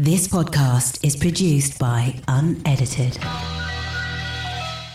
[0.00, 3.14] This podcast is produced by Unedited.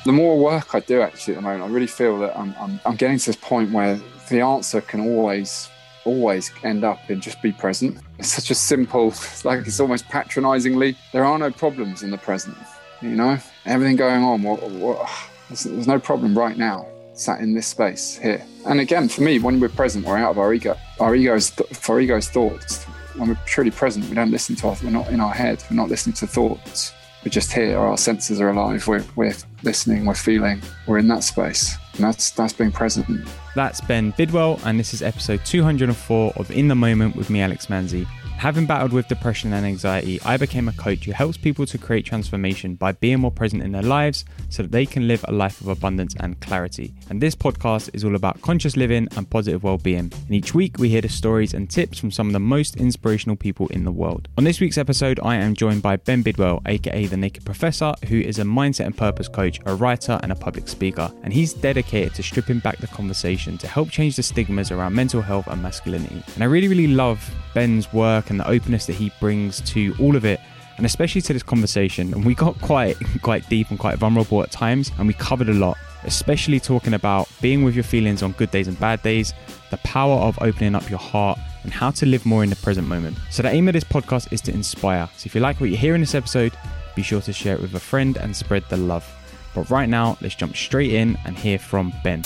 [0.06, 2.80] The more work I do actually at the moment, I really feel that I'm, I'm,
[2.86, 5.70] I'm getting to this point where the answer can always,
[6.06, 7.98] always end up in just be present.
[8.18, 9.14] It's such a simple,
[9.44, 12.56] like it's almost patronizingly, there are no problems in the present,
[13.02, 13.38] you know?
[13.66, 15.10] Everything going on, what, what,
[15.50, 18.42] there's, there's no problem right now sat in this space here.
[18.66, 20.78] And again, for me, when we're present, we're out of our ego.
[21.02, 24.78] Our ego's, for our ego's thoughts, when we're truly present, we don't listen to our,
[24.84, 26.94] we're not in our head, we're not listening to thoughts.
[27.24, 29.34] We're just here, our senses are alive, we're, we're
[29.64, 31.78] listening, we're feeling, we're in that space.
[31.96, 33.08] And that's, that's being present.
[33.56, 37.68] That's Ben Bidwell, and this is episode 204 of In the Moment with me, Alex
[37.68, 38.08] Manzi.
[38.44, 42.04] Having battled with depression and anxiety, I became a coach who helps people to create
[42.06, 45.62] transformation by being more present in their lives so that they can live a life
[45.62, 46.94] of abundance and clarity.
[47.10, 50.12] And this podcast is all about conscious living and positive well-being.
[50.12, 53.38] And each week we hear the stories and tips from some of the most inspirational
[53.38, 54.28] people in the world.
[54.38, 58.20] On this week's episode, I am joined by Ben Bidwell, aka the Naked Professor, who
[58.20, 61.10] is a mindset and purpose coach, a writer, and a public speaker.
[61.24, 65.22] And he's dedicated to stripping back the conversation to help change the stigmas around mental
[65.22, 66.22] health and masculinity.
[66.34, 70.16] And I really, really love Ben's work and the openness that he brings to all
[70.16, 70.40] of it
[70.78, 72.12] and especially to this conversation.
[72.14, 75.54] And we got quite quite deep and quite vulnerable at times and we covered a
[75.54, 79.34] lot especially talking about being with your feelings on good days and bad days
[79.72, 82.86] the power of opening up your heart and how to live more in the present
[82.86, 83.18] moment.
[83.30, 85.08] So the aim of this podcast is to inspire.
[85.16, 86.52] So if you like what you hear in this episode
[86.96, 89.10] be sure to share it with a friend and spread the love.
[89.56, 92.24] But right now let's jump straight in and hear from ben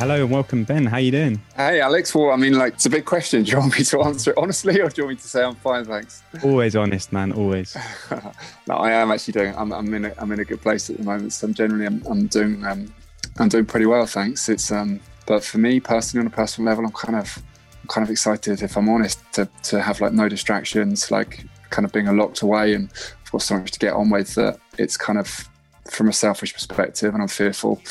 [0.00, 0.86] Hello and welcome, Ben.
[0.86, 1.42] How you doing?
[1.54, 2.14] Hey, Alex.
[2.14, 3.42] Well, I mean, like, it's a big question.
[3.44, 5.44] Do you want me to answer it honestly, or do you want me to say
[5.44, 6.22] I'm fine, thanks?
[6.42, 7.32] Always honest, man.
[7.32, 7.76] Always.
[8.66, 9.54] no, I am actually doing.
[9.58, 10.06] I'm, I'm in.
[10.06, 11.34] A, I'm in a good place at the moment.
[11.34, 12.64] So I'm generally, I'm, I'm doing.
[12.64, 12.90] Um,
[13.38, 14.48] I'm doing pretty well, thanks.
[14.48, 14.72] It's.
[14.72, 17.36] Um, but for me personally, on a personal level, I'm kind of,
[17.82, 21.84] I'm kind of excited, if I'm honest, to to have like no distractions, like kind
[21.84, 24.34] of being a locked away, and of course so much to get on with.
[24.36, 25.46] That it's kind of
[25.90, 27.82] from a selfish perspective, and I'm fearful,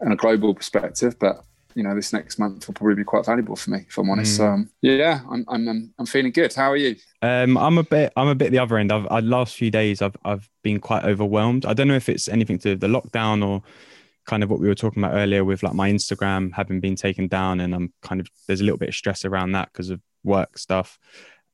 [0.00, 1.44] and a global perspective, but
[1.74, 4.40] you know this next month will probably be quite valuable for me if i'm honest.
[4.40, 4.52] Mm.
[4.52, 6.52] um, yeah I'm, I'm i'm feeling good.
[6.52, 6.96] How are you?
[7.22, 8.92] Um i'm a bit i'm a bit the other end.
[8.92, 11.66] I've I, last few days i've i've been quite overwhelmed.
[11.66, 13.62] I don't know if it's anything to do with the lockdown or
[14.26, 17.26] kind of what we were talking about earlier with like my instagram having been taken
[17.26, 20.00] down and i'm kind of there's a little bit of stress around that because of
[20.22, 20.98] work stuff.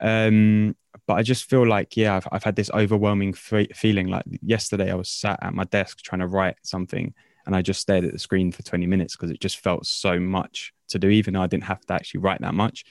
[0.01, 0.77] Um
[1.07, 4.09] but i just feel like yeah i've, I've had this overwhelming f- feeling.
[4.09, 7.15] Like yesterday i was sat at my desk trying to write something
[7.49, 10.21] and I just stared at the screen for 20 minutes because it just felt so
[10.21, 12.85] much to do, even though I didn't have to actually write that much.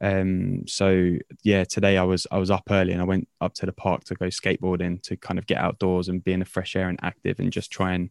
[0.00, 3.66] Um, so yeah, today I was I was up early and I went up to
[3.66, 6.76] the park to go skateboarding to kind of get outdoors and be in the fresh
[6.76, 8.10] air and active and just try and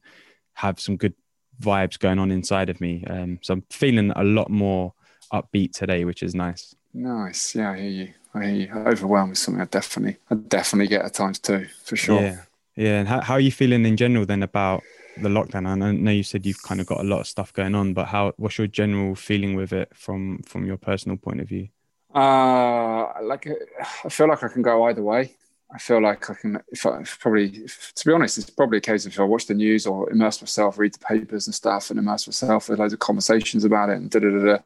[0.56, 1.14] have some good
[1.62, 3.06] vibes going on inside of me.
[3.10, 4.94] Um, so I'm feeling a lot more
[5.32, 6.76] upbeat today, which is nice.
[6.94, 8.14] Nice, yeah, I hear you.
[8.34, 8.74] I hear you.
[8.74, 12.22] Overwhelmed is something I definitely, I definitely get at times too, for sure.
[12.22, 12.42] Yeah,
[12.76, 13.00] yeah.
[13.00, 14.84] And how, how are you feeling in general then about
[15.22, 15.72] the lockdown?
[15.72, 17.94] And I know you said you've kind of got a lot of stuff going on,
[17.94, 18.34] but how?
[18.38, 21.70] What's your general feeling with it from from your personal point of view?
[22.14, 23.48] Uh, like
[24.06, 25.36] I feel like I can go either way.
[25.74, 28.78] I feel like I can, if I if probably, if, to be honest, it's probably
[28.78, 31.54] a case of if I watch the news or immerse myself, read the papers and
[31.54, 34.46] stuff, and immerse myself with loads of conversations about it and da da da.
[34.46, 34.58] da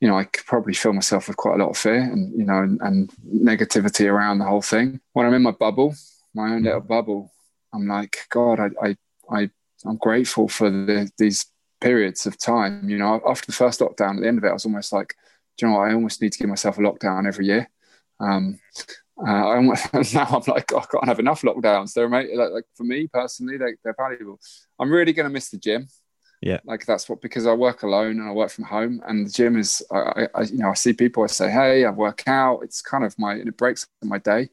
[0.00, 2.44] you know, I could probably fill myself with quite a lot of fear and you
[2.44, 5.00] know and, and negativity around the whole thing.
[5.12, 5.94] When I'm in my bubble,
[6.34, 7.30] my own little bubble,
[7.72, 8.96] I'm like, God, I I,
[9.30, 9.50] I
[9.86, 11.46] I'm grateful for the, these
[11.80, 12.88] periods of time.
[12.88, 15.14] You know, after the first lockdown, at the end of it, I was almost like,
[15.56, 15.88] do you know what?
[15.88, 17.68] I almost need to give myself a lockdown every year.
[18.18, 18.58] Um,
[19.26, 21.92] uh, I almost, now I'm like, I can't have enough lockdowns.
[21.92, 24.38] They're like, like for me personally, they, they're valuable.
[24.78, 25.88] I'm really going to miss the gym.
[26.42, 29.30] Yeah, like that's what because I work alone and I work from home, and the
[29.30, 31.22] gym is, I, I you know, I see people.
[31.22, 32.60] I say, hey, I work out.
[32.62, 34.48] It's kind of my it breaks my day.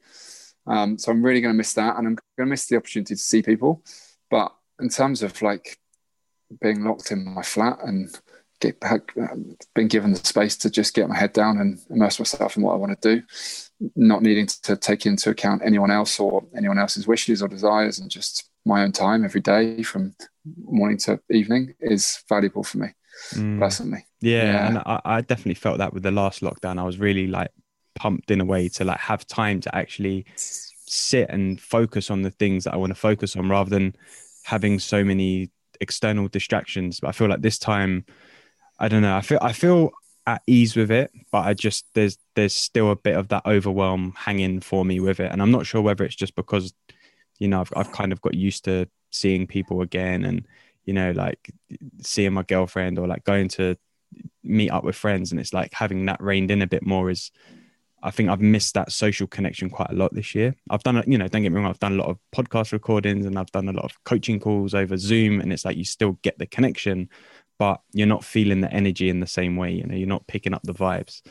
[0.66, 3.14] Um, so I'm really going to miss that, and I'm going to miss the opportunity
[3.14, 3.82] to see people.
[4.30, 5.78] But in terms of like
[6.60, 8.18] being locked in my flat and
[8.60, 9.14] get back,
[9.74, 12.72] being given the space to just get my head down and immerse myself in what
[12.72, 13.22] I want to do,
[13.94, 18.10] not needing to take into account anyone else or anyone else's wishes or desires, and
[18.10, 20.14] just my own time every day from
[20.64, 22.88] morning to evening is valuable for me
[23.32, 23.58] mm.
[23.58, 24.06] personally.
[24.20, 24.68] Yeah, yeah.
[24.68, 26.78] and I, I definitely felt that with the last lockdown.
[26.78, 27.50] I was really like
[27.94, 32.30] pumped in a way to like have time to actually sit and focus on the
[32.30, 33.94] things that I want to focus on rather than
[34.48, 35.50] having so many
[35.80, 37.00] external distractions.
[37.00, 38.04] But I feel like this time,
[38.78, 39.14] I don't know.
[39.14, 39.90] I feel I feel
[40.26, 44.14] at ease with it, but I just there's there's still a bit of that overwhelm
[44.16, 46.72] hanging for me with it, and I'm not sure whether it's just because
[47.38, 50.46] you know I've I've kind of got used to seeing people again, and
[50.86, 51.50] you know like
[52.02, 53.76] seeing my girlfriend or like going to
[54.42, 57.30] meet up with friends, and it's like having that reined in a bit more is
[58.02, 60.54] I think I've missed that social connection quite a lot this year.
[60.70, 63.26] I've done, you know, don't get me wrong, I've done a lot of podcast recordings
[63.26, 66.12] and I've done a lot of coaching calls over Zoom, and it's like you still
[66.22, 67.08] get the connection,
[67.58, 69.72] but you're not feeling the energy in the same way.
[69.72, 71.22] You know, you're not picking up the vibes,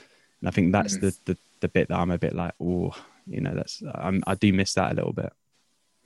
[0.41, 1.01] and I think that's mm.
[1.01, 2.91] the, the the bit that I'm a bit like, oh,
[3.25, 5.31] you know, that's I'm, I do miss that a little bit.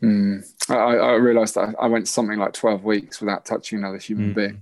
[0.02, 0.44] Mm.
[0.70, 4.36] I, I, realized that I went something like 12 weeks without touching another human mm.
[4.36, 4.62] being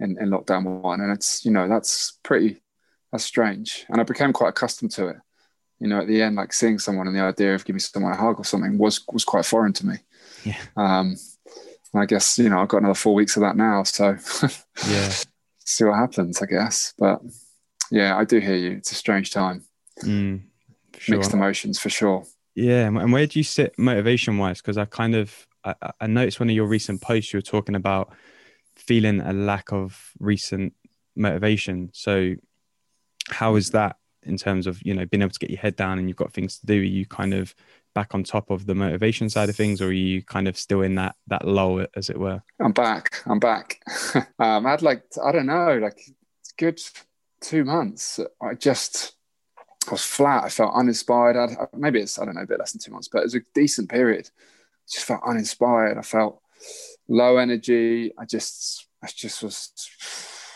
[0.00, 2.60] in, in lockdown one, and it's you know that's pretty
[3.10, 5.16] that's strange, and I became quite accustomed to it
[5.80, 8.16] you know, at the end, like seeing someone and the idea of giving someone a
[8.16, 9.96] hug or something was was quite foreign to me.
[10.44, 10.60] Yeah.
[10.76, 11.16] Um,
[11.94, 14.16] I guess you know I've got another four weeks of that now, so
[14.88, 15.12] yeah,
[15.60, 16.42] see what happens.
[16.42, 17.20] I guess, but
[17.90, 18.72] yeah, I do hear you.
[18.72, 19.64] It's a strange time.
[20.02, 20.42] Mm,
[20.98, 21.16] sure.
[21.16, 22.24] Mixed emotions for sure.
[22.54, 24.60] Yeah, and where do you sit motivation wise?
[24.60, 27.74] Because I kind of I, I noticed one of your recent posts you were talking
[27.74, 28.12] about
[28.76, 30.74] feeling a lack of recent
[31.16, 31.90] motivation.
[31.92, 32.34] So
[33.30, 33.96] how is that
[34.28, 36.32] in terms of you know being able to get your head down and you've got
[36.32, 37.54] things to do are you kind of
[37.94, 40.82] back on top of the motivation side of things or are you kind of still
[40.82, 42.40] in that that low as it were?
[42.60, 43.22] I'm back.
[43.26, 43.80] I'm back.
[44.38, 46.00] Um i had like i don't know like
[46.58, 46.80] good
[47.40, 48.20] two months.
[48.40, 49.14] I just
[49.88, 50.44] I was flat.
[50.44, 51.36] I felt uninspired.
[51.36, 53.34] I'd, maybe it's i don't know a bit less than two months but it was
[53.34, 54.30] a decent period.
[54.88, 55.98] Just felt uninspired.
[55.98, 56.40] I felt
[57.08, 58.12] low energy.
[58.18, 59.72] I just i just was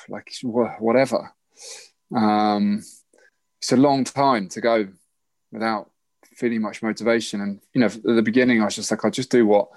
[0.08, 1.32] like whatever.
[2.14, 2.82] Um
[3.62, 4.88] it's a long time to go
[5.52, 5.88] without
[6.34, 7.40] feeling much motivation.
[7.40, 9.68] And you know, at the beginning, I was just like, I'll just do what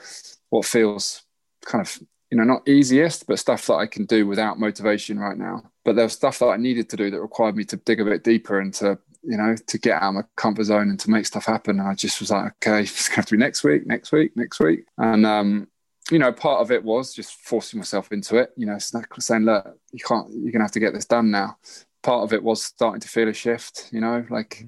[0.49, 1.21] what feels
[1.63, 1.99] kind of
[2.31, 5.69] you know not easiest, but stuff that I can do without motivation right now.
[5.83, 8.05] But there was stuff that I needed to do that required me to dig a
[8.05, 11.11] bit deeper and to you know to get out of my comfort zone and to
[11.11, 11.79] make stuff happen.
[11.79, 14.35] And I just was like, okay, it's gonna have to be next week, next week,
[14.35, 14.85] next week.
[14.97, 15.67] And um,
[16.09, 18.51] you know, part of it was just forcing myself into it.
[18.57, 21.57] You know, saying, look, you can't, you're gonna have to get this done now
[22.05, 24.65] part of it was starting to feel a shift, you know, like,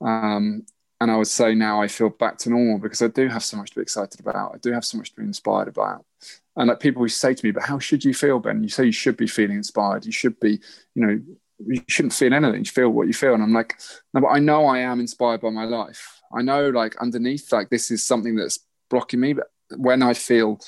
[0.00, 0.64] um,
[1.00, 3.56] and I would say now I feel back to normal because I do have so
[3.56, 4.54] much to be excited about.
[4.54, 6.06] I do have so much to be inspired about.
[6.54, 8.62] And like people who say to me, but how should you feel, Ben?
[8.62, 10.06] You say you should be feeling inspired.
[10.06, 10.60] You should be,
[10.94, 11.20] you know,
[11.66, 12.60] you shouldn't feel anything.
[12.60, 13.34] You feel what you feel.
[13.34, 13.74] And I'm like,
[14.14, 16.22] no, but I know I am inspired by my life.
[16.32, 19.34] I know like underneath, like this is something that's blocking me.
[19.34, 20.60] But when I feel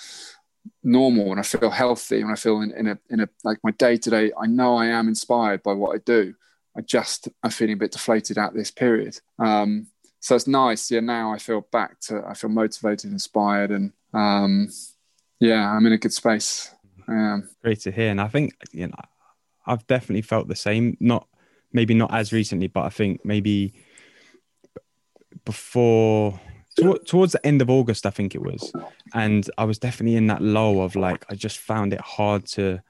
[0.82, 3.70] normal and I feel healthy and I feel in, in a in a like my
[3.72, 6.34] day to day, I know I am inspired by what I do.
[6.76, 9.18] I just I'm feeling a bit deflated at this period.
[9.38, 9.88] Um,
[10.20, 10.90] so it's nice.
[10.90, 14.68] Yeah, now I feel back to I feel motivated, inspired, and um,
[15.40, 16.74] yeah, I'm in a good space.
[17.06, 18.94] Um, Great to hear, and I think you know
[19.66, 20.96] I've definitely felt the same.
[21.00, 21.26] Not
[21.72, 23.74] maybe not as recently, but I think maybe
[25.44, 26.40] before
[27.06, 28.72] towards the end of August, I think it was,
[29.14, 32.80] and I was definitely in that low of like I just found it hard to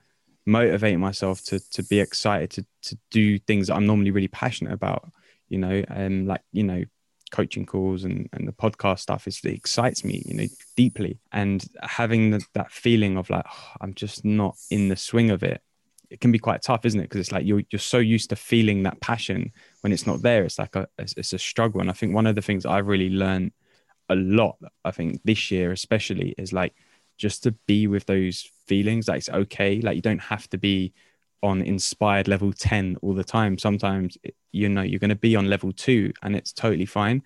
[0.46, 4.72] motivate myself to to be excited to to do things that I'm normally really passionate
[4.72, 5.10] about,
[5.48, 6.84] you know, and like you know
[7.30, 10.46] coaching calls and, and the podcast stuff is it excites me you know
[10.76, 11.18] deeply.
[11.32, 15.42] And having the, that feeling of like oh, i'm just not in the swing of
[15.42, 15.62] it
[16.10, 17.04] it can be quite tough isn't it?
[17.04, 19.52] Because it's like you're, you're so used to feeling that passion
[19.82, 20.44] when it's not there.
[20.44, 21.80] It's like a it's, it's a struggle.
[21.80, 23.52] And i think one of the things i've really learned
[24.08, 26.74] a lot i think this year especially is like
[27.16, 30.92] just to be with those feelings like it's okay like you don't have to be
[31.42, 33.58] on inspired level 10 all the time.
[33.58, 34.18] Sometimes
[34.52, 37.22] you know you're going to be on level 2 and it's totally fine.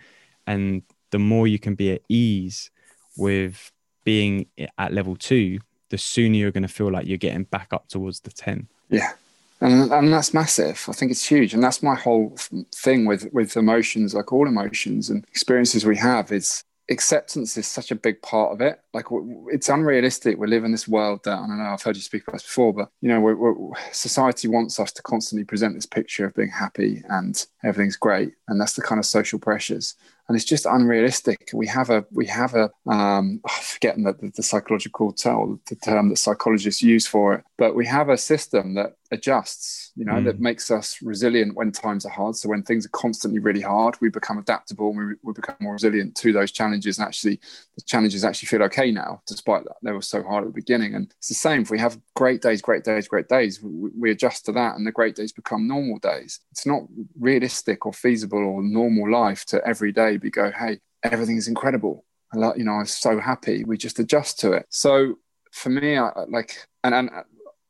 [0.46, 2.70] And the more you can be at ease
[3.16, 3.70] with
[4.04, 4.46] being
[4.78, 5.58] at level 2
[5.90, 9.12] the sooner you're going to feel like you're getting back up towards the 10 yeah.
[9.60, 10.84] And, and that's massive.
[10.88, 11.54] I think it's huge.
[11.54, 12.34] And that's my whole
[12.74, 17.90] thing with with emotions like all emotions and experiences we have is acceptance is such
[17.90, 18.80] a big part of it.
[18.92, 19.06] Like
[19.48, 20.38] it's unrealistic.
[20.38, 21.64] We live in this world that I don't know.
[21.64, 24.92] I've heard you speak about this before, but you know, we're, we're, society wants us
[24.92, 28.98] to constantly present this picture of being happy and everything's great, and that's the kind
[28.98, 29.94] of social pressures
[30.28, 31.50] and it's just unrealistic.
[31.52, 35.76] We have a we have a um, oh, forgetting that the, the psychological term, the
[35.76, 40.14] term that psychologists use for it, but we have a system that adjusts, you know,
[40.14, 40.24] mm.
[40.24, 42.34] that makes us resilient when times are hard.
[42.34, 45.74] So when things are constantly really hard, we become adaptable and we, we become more
[45.74, 46.98] resilient to those challenges.
[46.98, 47.38] And actually,
[47.76, 50.94] the challenges actually feel okay now, despite that they were so hard at the beginning.
[50.94, 51.62] And it's the same.
[51.62, 54.86] If we have great days, great days, great days, we, we adjust to that, and
[54.86, 56.40] the great days become normal days.
[56.50, 56.82] It's not
[57.18, 62.04] realistic or feasible or normal life to every day be go, hey, everything is incredible.
[62.34, 63.62] I you know, I'm so happy.
[63.64, 64.64] We just adjust to it.
[64.70, 65.18] So
[65.50, 67.10] for me, I like, and, and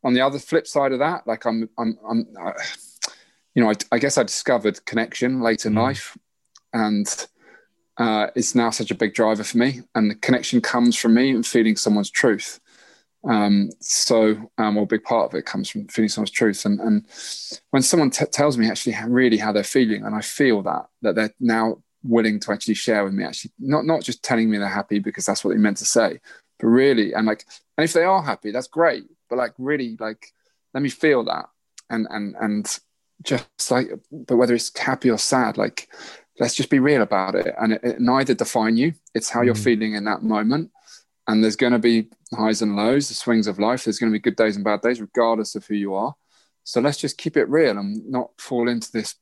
[0.04, 2.52] on the other flip side of that, like I'm, I'm, I'm, uh,
[3.54, 5.82] you know, I, I, guess I discovered connection late in mm.
[5.82, 6.16] life,
[6.72, 7.06] and
[7.98, 9.82] uh, it's now such a big driver for me.
[9.94, 12.60] And the connection comes from me and feeling someone's truth.
[13.24, 16.64] Um, so, um, well, a big part of it comes from feeling someone's truth.
[16.64, 17.06] And, and
[17.70, 20.86] when someone t- tells me actually how, really how they're feeling, and I feel that
[21.02, 24.58] that they're now willing to actually share with me, actually not not just telling me
[24.58, 26.18] they're happy because that's what they meant to say,
[26.58, 27.46] but really, and like,
[27.78, 29.04] and if they are happy, that's great.
[29.32, 30.26] But like, really, like,
[30.74, 31.46] let me feel that,
[31.88, 32.78] and and and
[33.22, 35.88] just like, but whether it's happy or sad, like,
[36.38, 38.92] let's just be real about it, and it, it neither define you.
[39.14, 39.46] It's how mm.
[39.46, 40.70] you're feeling in that moment
[41.28, 43.84] and there's going to be highs and lows, the swings of life.
[43.84, 46.14] There's going to be good days and bad days, regardless of who you are.
[46.64, 49.14] So let's just keep it real and not fall into this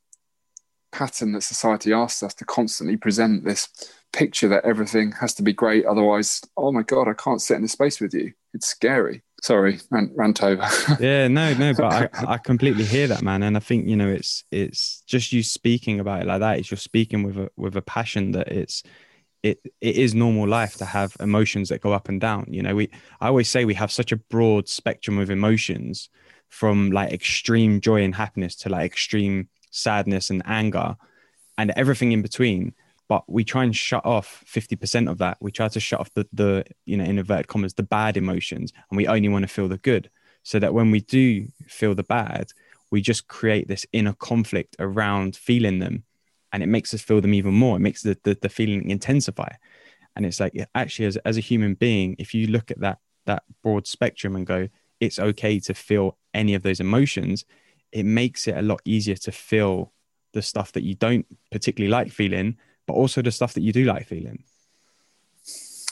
[0.91, 3.69] pattern that society asks us to constantly present this
[4.13, 5.85] picture that everything has to be great.
[5.85, 8.33] Otherwise, oh my God, I can't sit in this space with you.
[8.53, 9.23] It's scary.
[9.41, 10.67] Sorry, rant, rant over.
[10.99, 13.41] yeah, no, no, but I, I completely hear that, man.
[13.41, 16.59] And I think, you know, it's it's just you speaking about it like that.
[16.59, 18.83] It's you're speaking with a with a passion that it's
[19.43, 22.75] it it is normal life to have emotions that go up and down you know
[22.75, 26.09] we i always say we have such a broad spectrum of emotions
[26.49, 30.95] from like extreme joy and happiness to like extreme sadness and anger
[31.57, 32.73] and everything in between
[33.11, 36.25] but we try and shut off 50% of that we try to shut off the
[36.31, 39.67] the you know in inverted commas the bad emotions and we only want to feel
[39.67, 40.09] the good
[40.43, 42.45] so that when we do feel the bad
[42.91, 46.03] we just create this inner conflict around feeling them
[46.51, 47.77] and it makes us feel them even more.
[47.77, 49.53] It makes the, the, the feeling intensify.
[50.15, 53.43] And it's like, actually, as, as a human being, if you look at that, that
[53.63, 54.67] broad spectrum and go,
[54.99, 57.45] it's okay to feel any of those emotions,
[57.91, 59.93] it makes it a lot easier to feel
[60.33, 62.57] the stuff that you don't particularly like feeling,
[62.91, 64.43] but also the stuff that you do like feeling.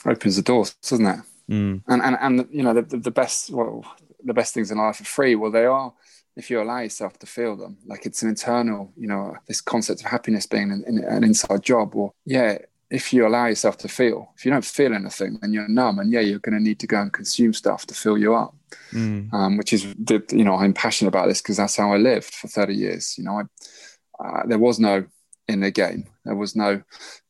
[0.04, 1.20] Opens the doors, doesn't it?
[1.48, 1.82] Mm.
[1.88, 3.84] And, and, and, you know, the, the, best, well,
[4.22, 5.34] the best things in life are free.
[5.34, 5.94] Well, they are
[6.36, 10.00] if you allow yourself to feel them like it's an internal you know this concept
[10.00, 12.56] of happiness being an, an inside job or yeah
[12.88, 16.12] if you allow yourself to feel if you don't feel anything then you're numb and
[16.12, 18.54] yeah you're going to need to go and consume stuff to fill you up
[18.92, 19.30] mm.
[19.34, 22.32] um, which is the, you know i'm passionate about this because that's how i lived
[22.32, 25.04] for 30 years you know I, uh, there was no
[25.50, 26.82] in the game there was no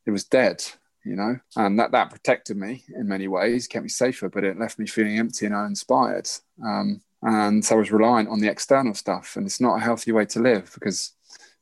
[0.07, 0.63] it was dead
[1.05, 4.59] you know and that that protected me in many ways kept me safer but it
[4.59, 6.29] left me feeling empty and uninspired
[6.65, 9.37] um, and so I was reliant on the external stuff.
[9.37, 11.13] And it's not a healthy way to live because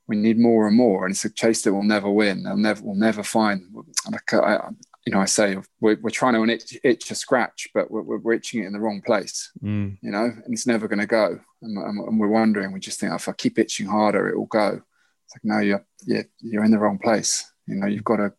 [0.07, 1.05] we need more and more.
[1.05, 2.45] And it's a chase that will never win.
[2.45, 3.62] They'll never, we'll never find.
[4.11, 4.69] Like I,
[5.05, 8.35] you know, I say we're, we're trying to itch, itch, a scratch, but we're, we're,
[8.35, 9.50] itching it in the wrong place.
[9.62, 9.99] Mm.
[10.00, 11.41] You know, and it's never going to go.
[11.62, 12.73] And, and, we're wondering.
[12.73, 14.83] We just think, oh, if I keep itching harder, it will go.
[15.28, 17.50] It's like, no, you're you're, you're in the wrong place.
[17.66, 18.32] You know, you've got to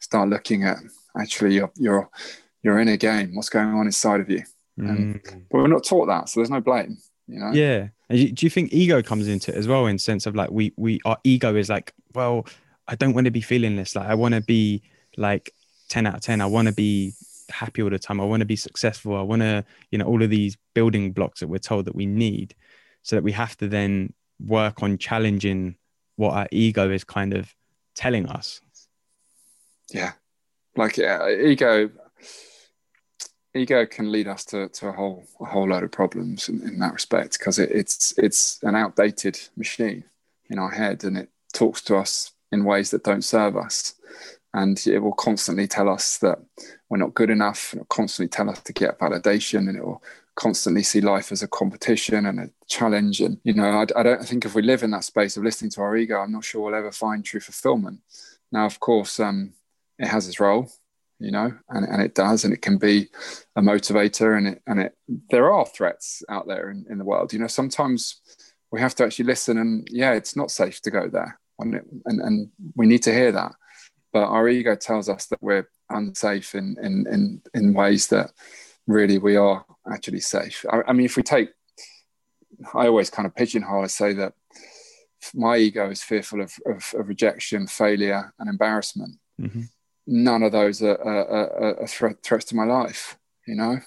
[0.00, 0.78] start looking at
[1.18, 2.10] actually you're you're
[2.62, 3.34] you're in a game.
[3.34, 4.42] What's going on inside of you?
[4.78, 5.22] Mm.
[5.50, 6.96] but we're not taught that, so there's no blame.
[7.28, 7.52] You know?
[7.52, 7.88] Yeah.
[8.10, 11.00] Do you think ego comes into it as well, in sense of like we we
[11.04, 12.46] our ego is like, well,
[12.88, 13.94] I don't want to be feeling this.
[13.94, 14.82] Like I want to be
[15.16, 15.52] like
[15.88, 16.40] ten out of ten.
[16.40, 17.12] I want to be
[17.50, 18.20] happy all the time.
[18.20, 19.16] I want to be successful.
[19.16, 22.06] I want to, you know, all of these building blocks that we're told that we
[22.06, 22.54] need,
[23.02, 25.76] so that we have to then work on challenging
[26.16, 27.54] what our ego is kind of
[27.94, 28.60] telling us.
[29.92, 30.12] Yeah,
[30.76, 31.90] like uh, ego
[33.54, 36.78] ego can lead us to, to a whole a whole load of problems in, in
[36.78, 40.04] that respect because it, it's it's an outdated machine
[40.48, 43.94] in our head and it talks to us in ways that don't serve us
[44.54, 46.38] and it will constantly tell us that
[46.88, 50.02] we're not good enough and it'll constantly tell us to get validation and it will
[50.34, 54.24] constantly see life as a competition and a challenge and you know I, I don't
[54.24, 56.62] think if we live in that space of listening to our ego i'm not sure
[56.62, 58.00] we'll ever find true fulfillment
[58.50, 59.52] now of course um,
[59.98, 60.70] it has its role
[61.22, 63.08] you know, and, and it does, and it can be
[63.54, 64.96] a motivator, and it and it
[65.30, 67.32] there are threats out there in, in the world.
[67.32, 68.20] You know, sometimes
[68.72, 72.20] we have to actually listen, and yeah, it's not safe to go there, and and,
[72.20, 73.52] and we need to hear that.
[74.12, 78.32] But our ego tells us that we're unsafe in in in, in ways that
[78.86, 80.64] really we are actually safe.
[80.70, 81.50] I, I mean, if we take,
[82.74, 83.84] I always kind of pigeonhole.
[83.84, 84.34] I say that
[85.34, 89.18] my ego is fearful of, of, of rejection, failure, and embarrassment.
[89.40, 89.62] Mm-hmm
[90.06, 93.78] none of those are, are, are threat, threats to my life, you know.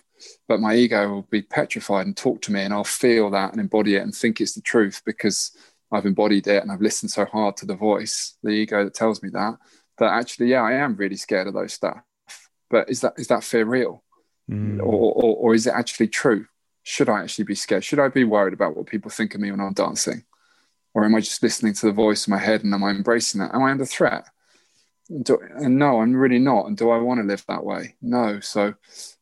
[0.47, 3.59] But my ego will be petrified and talk to me, and I'll feel that and
[3.59, 5.51] embody it and think it's the truth because
[5.91, 9.21] I've embodied it and I've listened so hard to the voice, the ego that tells
[9.21, 9.57] me that.
[9.97, 12.01] That actually, yeah, I am really scared of those stuff.
[12.69, 14.03] But is that is that fear real,
[14.49, 14.79] mm.
[14.79, 16.45] or, or or is it actually true?
[16.83, 17.83] Should I actually be scared?
[17.83, 20.23] Should I be worried about what people think of me when I'm dancing?
[20.93, 23.41] Or am I just listening to the voice in my head and am I embracing
[23.41, 23.53] that?
[23.53, 24.27] Am I under threat?
[25.21, 26.65] do, and no, I'm really not.
[26.65, 27.95] And do I want to live that way?
[28.01, 28.39] No.
[28.39, 28.73] So,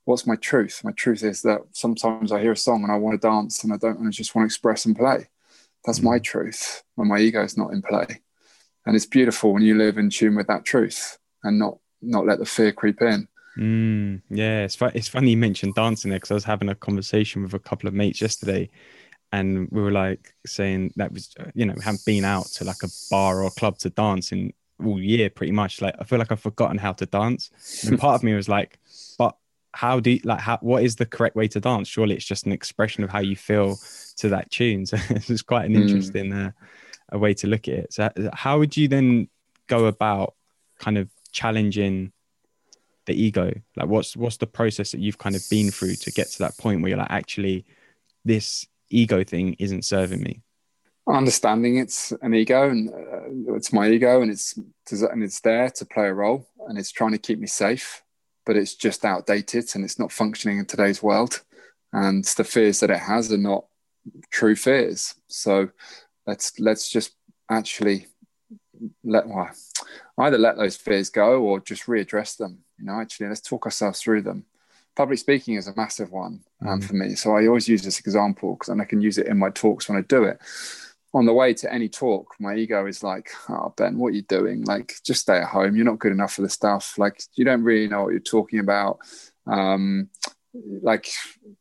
[0.06, 0.82] what's my truth?
[0.84, 3.74] My truth is that sometimes I hear a song and I want to dance and
[3.74, 5.30] I don't, and I just want to express and play.
[5.86, 6.04] That's mm.
[6.04, 8.22] my truth, and my ego is not in play.
[8.86, 12.40] And it's beautiful when you live in tune with that truth and not not let
[12.40, 13.28] the fear creep in.
[13.58, 16.76] Mm, yeah, it's, fu- it's funny you mentioned dancing there because I was having a
[16.76, 18.70] conversation with a couple of mates yesterday
[19.32, 22.64] and we were like saying that was, uh, you know, we haven't been out to
[22.66, 25.82] like a bar or club to dance in all year pretty much.
[25.82, 27.52] Like, I feel like I've forgotten how to dance.
[27.86, 28.80] And part of me was like,
[29.18, 29.36] but
[29.74, 31.88] how do you, like, how, what is the correct way to dance?
[31.88, 33.82] Surely it's just an expression of how you feel
[34.18, 34.86] to that tune.
[34.88, 35.82] So it's quite an Mm.
[35.82, 36.52] interesting uh,
[37.12, 37.94] a way to look at it.
[37.94, 39.30] So, how would you then
[39.68, 40.36] go about
[40.80, 42.12] kind of challenging
[43.06, 43.54] the ego?
[43.76, 46.58] Like, what's what's the process that you've kind of been through to get to that
[46.58, 47.66] point where you're like, actually,
[48.26, 50.42] this ego thing isn't serving me?
[51.08, 54.58] understanding it's an ego and uh, it's my ego and it's
[54.90, 58.04] and it's there to play a role and it's trying to keep me safe
[58.46, 61.42] but it's just outdated and it's not functioning in today's world
[61.92, 63.66] and the fears that it has are not
[64.32, 65.70] true fears so
[66.26, 67.12] let's let's just
[67.52, 68.08] actually
[69.04, 69.50] let well,
[70.20, 74.02] either let those fears go or just readdress them you know actually let's talk ourselves
[74.02, 74.44] through them
[74.96, 76.84] public speaking is a massive one um, Mhm.
[76.84, 79.50] for me so i always use this example because i can use it in my
[79.50, 80.38] talks when i do it
[81.16, 84.24] on the way to any talk, my ego is like, oh, Ben, what are you
[84.24, 84.64] doing?
[84.64, 85.76] Like, just stay at home.
[85.76, 86.98] You're not good enough for the stuff.
[86.98, 88.98] Like, you don't really know what you're talking about.
[89.46, 90.10] Um,
[90.54, 91.10] like,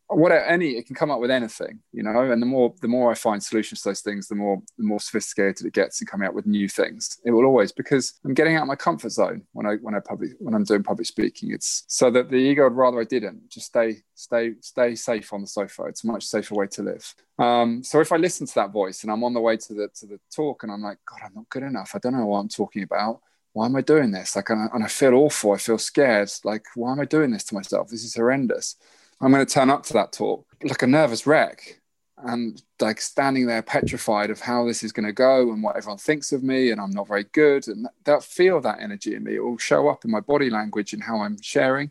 [0.08, 2.30] what any, it can come up with anything, you know.
[2.30, 5.00] And the more, the more I find solutions to those things, the more, the more
[5.00, 7.18] sophisticated it gets in coming out with new things.
[7.25, 10.00] It will always because I'm getting out of my comfort zone when I, when I
[10.00, 11.52] public, when I'm doing public speaking.
[11.52, 15.40] It's so that the ego would rather I didn't just stay, stay, stay safe on
[15.40, 15.84] the sofa.
[15.84, 17.14] It's a much safer way to live.
[17.38, 19.88] Um, so if I listen to that voice and I'm on the way to the
[19.94, 21.92] to the talk and I'm like, God, I'm not good enough.
[21.94, 23.20] I don't know what I'm talking about.
[23.52, 24.35] Why am I doing this?
[24.35, 25.52] Like, and I, and I feel awful.
[25.52, 26.30] I feel scared.
[26.44, 27.88] Like, why am I doing this to myself?
[27.88, 28.76] This is horrendous.
[29.21, 31.80] I'm going to turn up to that talk like a nervous wreck
[32.25, 35.99] and like standing there petrified of how this is going to go and what everyone
[35.99, 37.66] thinks of me and I'm not very good.
[37.68, 39.37] And that feel that energy in me.
[39.37, 41.90] It will show up in my body language and how I'm sharing.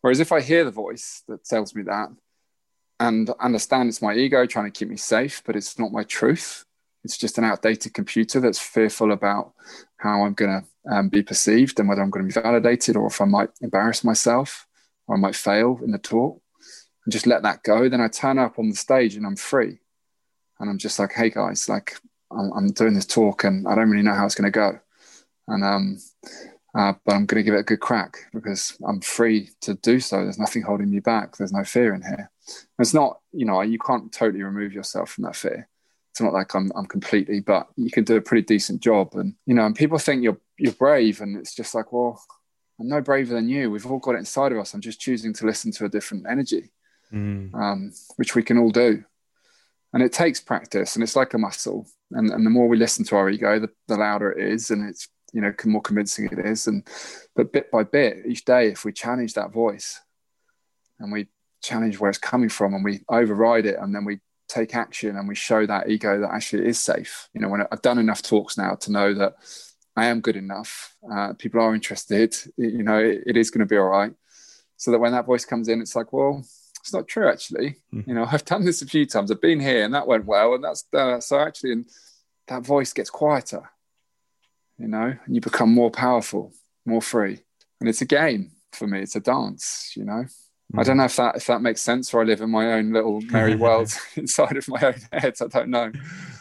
[0.00, 2.08] Whereas if I hear the voice that tells me that
[2.98, 6.64] and understand it's my ego trying to keep me safe, but it's not my truth.
[7.04, 9.52] It's just an outdated computer that's fearful about
[9.96, 13.06] how I'm going to um, be perceived and whether I'm going to be validated or
[13.06, 14.66] if I might embarrass myself
[15.06, 16.40] or I might fail in the talk
[17.04, 17.88] and just let that go.
[17.88, 19.78] Then I turn up on the stage and I'm free.
[20.58, 21.96] And I'm just like, hey guys, like
[22.30, 24.78] I'm, I'm doing this talk and I don't really know how it's going to go.
[25.48, 25.98] And, um,
[26.74, 29.98] uh, but I'm going to give it a good crack because I'm free to do
[30.00, 30.22] so.
[30.22, 31.36] There's nothing holding me back.
[31.36, 32.30] There's no fear in here.
[32.78, 35.68] It's not, you know, you can't totally remove yourself from that fear.
[36.20, 39.14] It's not like I'm, I'm completely, but you can do a pretty decent job.
[39.14, 41.22] And, you know, and people think you're, you're brave.
[41.22, 42.22] And it's just like, well,
[42.78, 43.70] I'm no braver than you.
[43.70, 44.74] We've all got it inside of us.
[44.74, 46.72] I'm just choosing to listen to a different energy,
[47.10, 47.54] Mm.
[47.54, 49.02] um, which we can all do.
[49.94, 51.86] And it takes practice and it's like a muscle.
[52.10, 54.70] And, and the more we listen to our ego, the, the louder it is.
[54.70, 56.66] And it's, you know, more convincing it is.
[56.66, 56.86] And,
[57.34, 59.98] but bit by bit, each day, if we challenge that voice
[60.98, 61.28] and we
[61.62, 64.20] challenge where it's coming from and we override it and then we
[64.50, 67.28] take action and we show that ego that actually it is safe.
[67.34, 69.34] You know, when I've done enough talks now to know that
[69.96, 73.66] I am good enough, uh, people are interested, you know, it, it is going to
[73.66, 74.12] be all right.
[74.76, 76.42] So that when that voice comes in, it's like, well,
[76.80, 77.76] it's not true actually.
[77.92, 78.06] Mhm.
[78.08, 79.30] You know, I've done this a few times.
[79.30, 81.86] I've been here and that went well, and that's uh, so actually, and
[82.48, 83.70] that voice gets quieter.
[84.78, 86.52] You know, and you become more powerful,
[86.86, 87.40] more free,
[87.80, 89.00] and it's a game for me.
[89.00, 89.92] It's a dance.
[89.94, 90.24] You know,
[90.76, 90.98] I don't hmm.
[90.98, 93.56] know if that if that makes sense, or I live in my own little merry
[93.56, 95.34] world inside of my own head.
[95.40, 95.92] I don't know.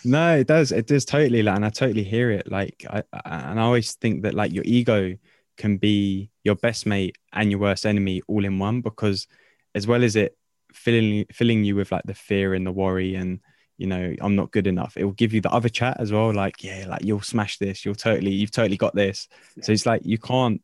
[0.06, 0.72] No, it does.
[0.72, 2.50] It does totally, like, and I totally hear it.
[2.50, 5.16] Like, I, I- and I always think that like your ego
[5.58, 9.28] can be your best mate and your worst enemy all in one because,
[9.76, 10.38] as well as it
[10.74, 13.40] filling filling you with like the fear and the worry and
[13.80, 16.34] you know I'm not good enough, it will give you the other chat as well.
[16.34, 17.84] Like, yeah, like you'll smash this.
[17.84, 19.28] You'll totally, you've totally got this.
[19.62, 20.62] So it's like you can't.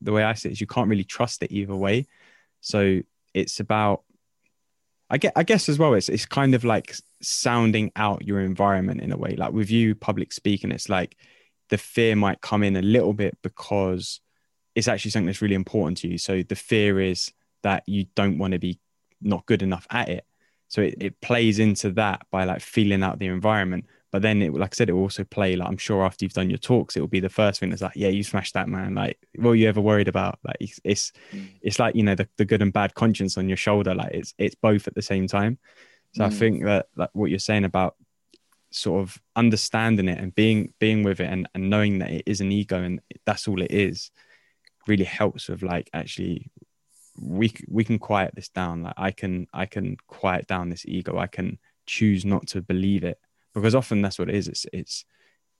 [0.00, 2.06] The way I see it is you can't really trust it either way.
[2.64, 3.00] So
[3.34, 4.02] it's about
[5.10, 9.02] I get I guess as well it's it's kind of like sounding out your environment
[9.02, 9.36] in a way.
[9.36, 11.16] Like with you public speaking, it's like
[11.68, 14.20] the fear might come in a little bit because
[14.74, 16.18] it's actually something that's really important to you.
[16.18, 17.30] So the fear is
[17.62, 18.80] that you don't want to be
[19.20, 20.24] not good enough at it.
[20.68, 23.86] So it, it plays into that by like feeling out the environment.
[24.14, 26.34] But then it like I said, it will also play like I'm sure after you've
[26.34, 28.68] done your talks, it will be the first thing that's like, yeah, you smashed that
[28.68, 28.94] man.
[28.94, 30.38] Like, what were you ever worried about?
[30.44, 31.48] Like it's it's, Mm.
[31.62, 33.92] it's like, you know, the, the good and bad conscience on your shoulder.
[33.92, 35.58] Like it's it's both at the same time.
[36.12, 36.38] So I Mm.
[36.38, 37.96] think that like what you're saying about
[38.70, 42.40] sort of understanding it and being being with it and, and knowing that it is
[42.40, 44.12] an ego and that's all it is
[44.86, 46.52] really helps with like actually
[47.18, 51.16] we we can quiet this down like i can i can quiet down this ego
[51.18, 53.18] i can choose not to believe it
[53.54, 55.04] because often that's what it is it's it's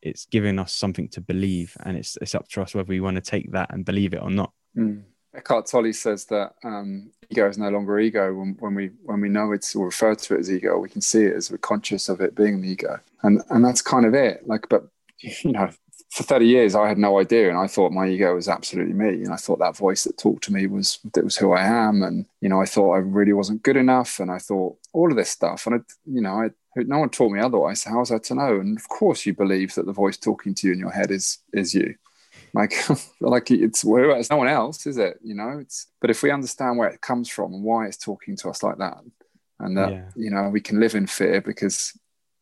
[0.02, 3.16] it's giving us something to believe and it's it's up to us whether we want
[3.16, 5.04] to take that and believe it or not Mm.
[5.34, 9.28] Eckhart Tolle says that um, ego is no longer ego when, when, we when we
[9.28, 12.08] know it's or refer to it as ego, we can see it as we're conscious
[12.08, 14.46] of it being the ego, and and that's kind of it.
[14.46, 14.86] Like, but
[15.18, 15.70] you know,
[16.14, 19.24] for 30 years I had no idea and I thought my ego was absolutely me
[19.24, 22.04] and I thought that voice that talked to me was that was who I am
[22.04, 25.16] and you know I thought I really wasn't good enough and I thought all of
[25.16, 28.12] this stuff and I you know I no one taught me otherwise so how was
[28.12, 28.60] I to know?
[28.60, 31.38] And of course you believe that the voice talking to you in your head is
[31.52, 31.96] is you.
[32.52, 32.74] Like
[33.20, 35.18] like it's it's no one else is it?
[35.20, 38.36] You know it's but if we understand where it comes from and why it's talking
[38.36, 38.98] to us like that
[39.58, 40.08] and that yeah.
[40.14, 41.92] you know we can live in fear because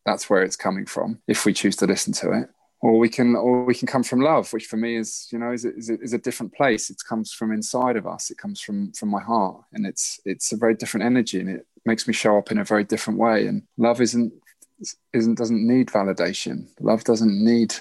[0.04, 2.50] that's where it's coming from if we choose to listen to it
[2.82, 5.52] or we can or we can come from love which for me is you know
[5.52, 6.90] is, is, is a different place.
[6.90, 8.30] It comes from inside of us.
[8.30, 9.62] It comes from from my heart.
[9.72, 12.64] And it's it's a very different energy and it makes me show up in a
[12.64, 13.46] very different way.
[13.46, 14.32] And love isn't
[15.12, 16.66] isn't doesn't need validation.
[16.80, 17.74] Love doesn't need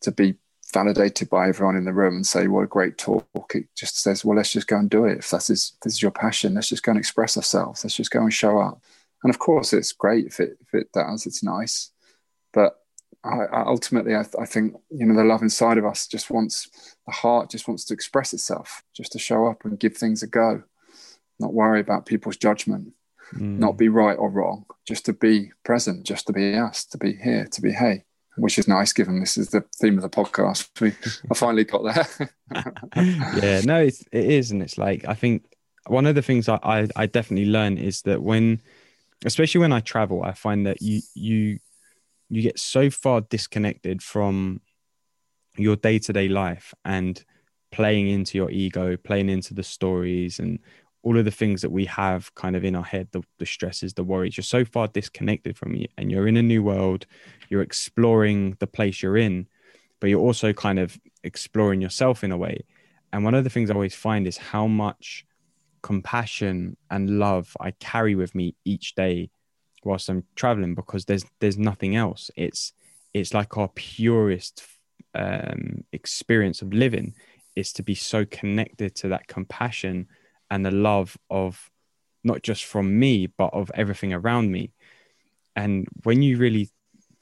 [0.00, 0.34] to be
[0.74, 3.54] validated by everyone in the room and say what a great talk.
[3.54, 5.18] It just says well let's just go and do it.
[5.18, 7.84] If that's is this is your passion let's just go and express ourselves.
[7.84, 8.82] Let's just go and show up.
[9.22, 11.26] And of course it's great if it if it does.
[11.26, 11.92] It's nice.
[12.52, 12.74] But
[13.24, 16.96] I, I ultimately, I, I, think you know the love inside of us just wants
[17.06, 20.26] the heart just wants to express itself, just to show up and give things a
[20.26, 20.62] go,
[21.40, 22.92] not worry about people's judgment,
[23.34, 23.58] mm.
[23.58, 27.14] not be right or wrong, just to be present, just to be us, to be
[27.14, 28.04] here, to be hey,
[28.36, 30.68] which is nice given this is the theme of the podcast.
[30.80, 30.92] We
[31.30, 32.30] I finally got there.
[33.42, 35.44] yeah, no, it's, it is, and it's like I think
[35.88, 38.60] one of the things I, I I definitely learn is that when,
[39.24, 41.58] especially when I travel, I find that you you
[42.30, 44.60] you get so far disconnected from
[45.56, 47.24] your day-to-day life and
[47.70, 50.58] playing into your ego playing into the stories and
[51.02, 53.94] all of the things that we have kind of in our head the, the stresses
[53.94, 54.36] the worries.
[54.36, 57.06] You're so far disconnected from you and you're in a new world.
[57.48, 59.46] You're exploring the place you're in
[60.00, 62.64] but you're also kind of exploring yourself in a way.
[63.12, 65.24] And one of the things i always find is how much
[65.82, 69.30] compassion and love i carry with me each day
[69.84, 72.30] whilst I'm traveling because there's there's nothing else.
[72.36, 72.72] It's
[73.14, 74.64] it's like our purest
[75.14, 77.14] um, experience of living
[77.56, 80.06] is to be so connected to that compassion
[80.50, 81.70] and the love of
[82.22, 84.72] not just from me but of everything around me.
[85.56, 86.70] And when you really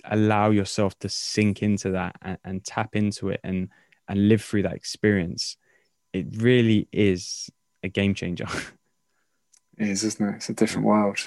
[0.05, 3.69] allow yourself to sink into that and, and tap into it and
[4.09, 5.57] and live through that experience,
[6.13, 7.51] it really is
[7.83, 8.47] a game changer.
[9.79, 10.37] It is, isn't it?
[10.37, 11.19] It's a different world.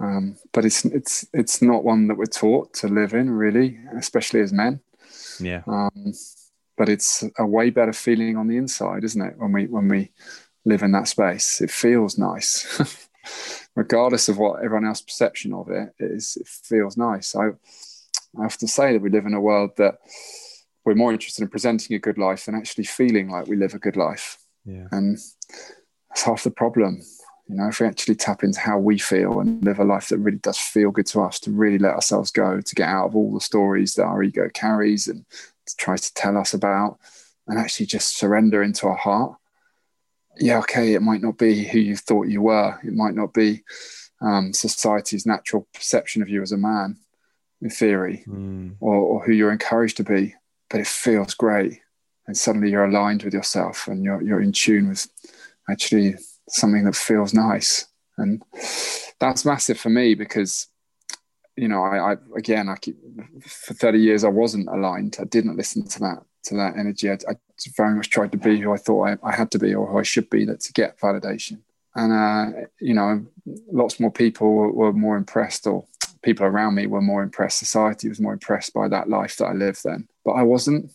[0.00, 4.40] Um, but it's it's it's not one that we're taught to live in, really, especially
[4.40, 4.80] as men.
[5.38, 5.62] Yeah.
[5.66, 6.14] Um,
[6.76, 9.34] but it's a way better feeling on the inside, isn't it?
[9.36, 10.10] When we when we
[10.64, 13.08] live in that space, it feels nice,
[13.76, 16.38] regardless of what everyone else's perception of it is.
[16.40, 17.36] It feels nice.
[17.36, 17.48] I
[18.38, 19.98] I often say that we live in a world that
[20.84, 23.78] we're more interested in presenting a good life than actually feeling like we live a
[23.78, 24.38] good life.
[24.64, 24.86] Yeah.
[24.92, 25.18] And
[26.08, 27.02] that's half the problem.
[27.50, 30.18] You know, if we actually tap into how we feel and live a life that
[30.18, 33.16] really does feel good to us, to really let ourselves go, to get out of
[33.16, 35.24] all the stories that our ego carries and
[35.76, 36.98] tries to tell us about,
[37.48, 39.34] and actually just surrender into our heart.
[40.38, 42.78] Yeah, okay, it might not be who you thought you were.
[42.84, 43.64] It might not be
[44.20, 46.98] um, society's natural perception of you as a man,
[47.60, 48.76] in theory, mm.
[48.78, 50.36] or, or who you're encouraged to be,
[50.68, 51.80] but it feels great.
[52.28, 55.08] And suddenly you're aligned with yourself and you're, you're in tune with
[55.68, 56.14] actually
[56.50, 57.86] something that feels nice.
[58.16, 58.42] And
[59.18, 60.68] that's massive for me because,
[61.56, 62.96] you know, I, I again, I keep,
[63.42, 65.16] for 30 years, I wasn't aligned.
[65.20, 67.10] I didn't listen to that, to that energy.
[67.10, 67.36] I, I
[67.76, 69.98] very much tried to be who I thought I, I, had to be or who
[69.98, 71.60] I should be that to get validation.
[71.94, 73.26] And, uh, you know,
[73.72, 75.86] lots more people were, were more impressed or
[76.22, 77.58] people around me were more impressed.
[77.58, 80.92] Society was more impressed by that life that I lived then, but I wasn't.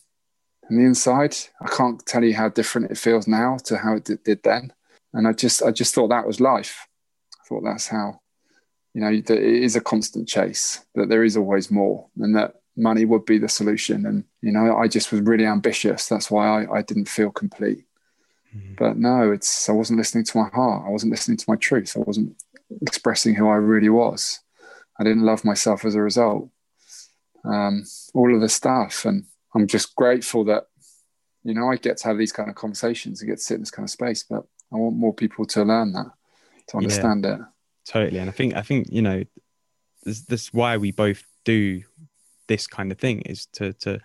[0.68, 4.06] On the inside, I can't tell you how different it feels now to how it
[4.06, 4.74] did, did then
[5.16, 6.88] and I just I just thought that was life.
[7.34, 8.20] I thought that's how,
[8.94, 10.86] you know, it is a constant chase.
[10.94, 14.06] That there is always more, and that money would be the solution.
[14.06, 16.08] And you know, I just was really ambitious.
[16.08, 17.86] That's why I, I didn't feel complete.
[18.56, 18.74] Mm-hmm.
[18.78, 20.84] But no, it's I wasn't listening to my heart.
[20.86, 21.96] I wasn't listening to my truth.
[21.96, 22.36] I wasn't
[22.82, 24.42] expressing who I really was.
[25.00, 26.50] I didn't love myself as a result.
[27.46, 29.24] Um, all of the stuff, and
[29.54, 30.66] I'm just grateful that
[31.46, 33.62] you know I get to have these kind of conversations and get to sit in
[33.62, 34.26] this kind of space.
[34.30, 36.12] But I want more people to learn that,
[36.70, 37.40] to understand yeah, it.
[37.86, 39.24] Totally, and I think I think you know,
[40.04, 41.82] this, this why we both do
[42.48, 44.00] this kind of thing is to to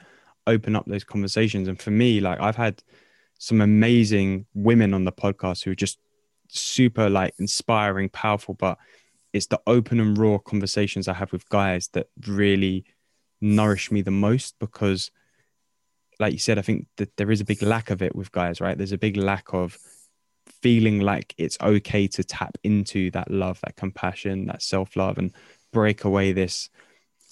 [0.47, 1.69] open up those conversations.
[1.69, 2.83] And for me, like I've had
[3.39, 5.99] some amazing women on the podcast who are just
[6.49, 8.79] super like inspiring, powerful, but
[9.33, 12.85] it's the open and raw conversations I have with guys that really
[13.41, 15.11] nourish me the most because
[16.19, 18.61] like you said, I think that there is a big lack of it with guys,
[18.61, 18.77] right?
[18.77, 19.79] There's a big lack of
[20.63, 25.33] feeling like it's okay to tap into that love, that compassion, that self love, and
[25.73, 26.69] break away this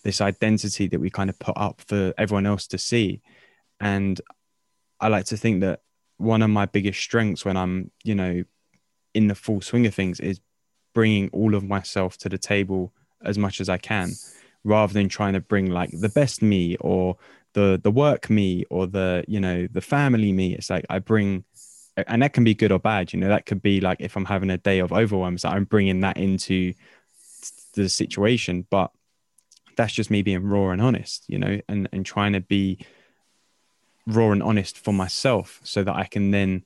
[0.05, 3.21] this identity that we kind of put up for everyone else to see.
[3.81, 4.21] And
[5.01, 5.81] I like to think that
[6.17, 8.43] one of my biggest strengths when I'm, you know,
[9.15, 10.41] in the full swing of things is
[10.95, 12.93] bringing all of myself to the table
[13.25, 14.11] as much as I can,
[14.65, 17.17] rather than trying to bring like the best me or
[17.55, 20.55] the the work me or the you know the family me.
[20.55, 21.45] It's like I bring
[22.07, 24.25] and that can be good or bad you know that could be like if i'm
[24.25, 26.73] having a day of overwhelm so i'm bringing that into
[27.79, 28.67] the situation.
[28.69, 28.91] But
[29.77, 32.85] that's just me being raw and honest you know and and trying to be
[34.07, 36.65] raw and honest for myself so that i can then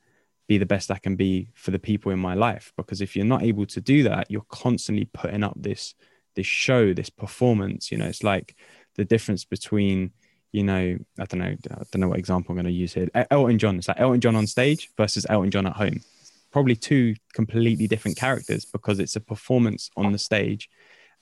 [0.48, 2.72] be the best i can be for the people in my life.
[2.76, 5.94] Because if you're not able to do that you're constantly putting up this
[6.34, 8.56] this show this performance you know it's like
[8.94, 10.12] the difference between
[10.52, 13.08] you know, I don't know, I don't know what example I'm going to use here.
[13.30, 16.00] Elton John, it's like Elton John on stage versus Elton John at home.
[16.50, 20.68] Probably two completely different characters because it's a performance on the stage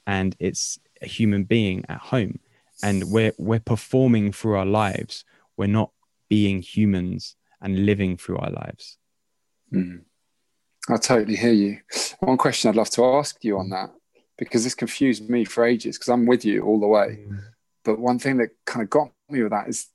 [0.06, 2.40] and it's a human being at home.
[2.82, 5.24] And we're we're performing through our lives.
[5.56, 5.92] We're not
[6.28, 8.96] being humans and living through our lives.
[9.72, 10.02] Mm.
[10.88, 11.78] I totally hear you.
[12.20, 13.90] One question I'd love to ask you on that,
[14.38, 17.20] because this confused me for ages, because I'm with you all the way.
[17.28, 17.40] Mm.
[17.84, 19.86] But one thing that kind of got me with that is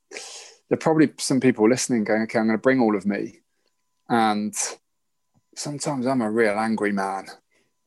[0.69, 3.39] there are probably some people listening going, okay, I'm going to bring all of me.
[4.09, 4.55] And
[5.55, 7.27] sometimes I'm a real angry man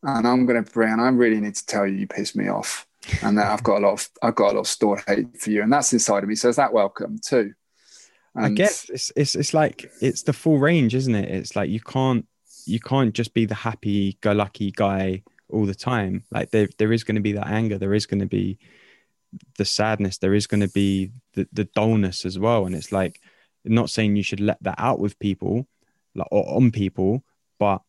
[0.03, 2.49] and I'm going to bring, and I really need to tell you, you piss me
[2.49, 2.87] off.
[3.23, 5.51] And that I've got a lot of, I've got a lot of stored hate for
[5.51, 5.63] you.
[5.63, 6.35] And that's inside of me.
[6.35, 7.55] So is that welcome too?
[8.35, 11.29] And I guess it's, it's, it's like, it's the full range, isn't it?
[11.29, 12.27] It's like, you can't,
[12.67, 16.25] you can't just be the happy go lucky guy all the time.
[16.31, 17.79] Like there, there is going to be that anger.
[17.79, 18.59] There is going to be,
[19.57, 22.67] the sadness there is going to be the, the dullness as well.
[22.67, 23.21] And it's like
[23.65, 25.67] not saying you should let that out with people
[26.15, 27.23] like or on people
[27.59, 27.83] but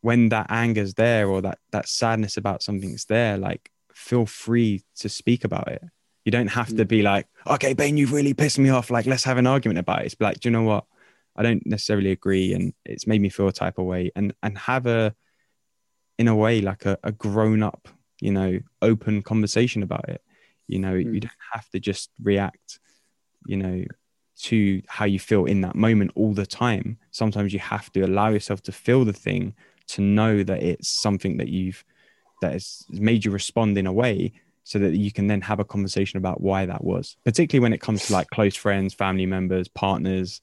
[0.00, 5.08] when that anger's there or that that sadness about something's there like feel free to
[5.08, 5.82] speak about it.
[6.24, 6.88] You don't have to mm.
[6.88, 8.90] be like okay ben you've really pissed me off.
[8.90, 10.06] Like let's have an argument about it.
[10.06, 10.84] It's like do you know what?
[11.36, 14.10] I don't necessarily agree and it's made me feel a type of way.
[14.14, 15.14] And and have a
[16.18, 17.88] in a way like a, a grown up
[18.20, 20.22] you know open conversation about it
[20.66, 21.14] you know mm.
[21.14, 22.78] you don't have to just react
[23.46, 23.84] you know
[24.36, 26.98] to how you feel in that moment all the time.
[27.10, 29.54] Sometimes you have to allow yourself to feel the thing
[29.88, 31.84] to know that it's something that you've
[32.40, 34.32] that has made you respond in a way
[34.64, 37.80] so that you can then have a conversation about why that was particularly when it
[37.80, 40.40] comes to like close friends family members partners.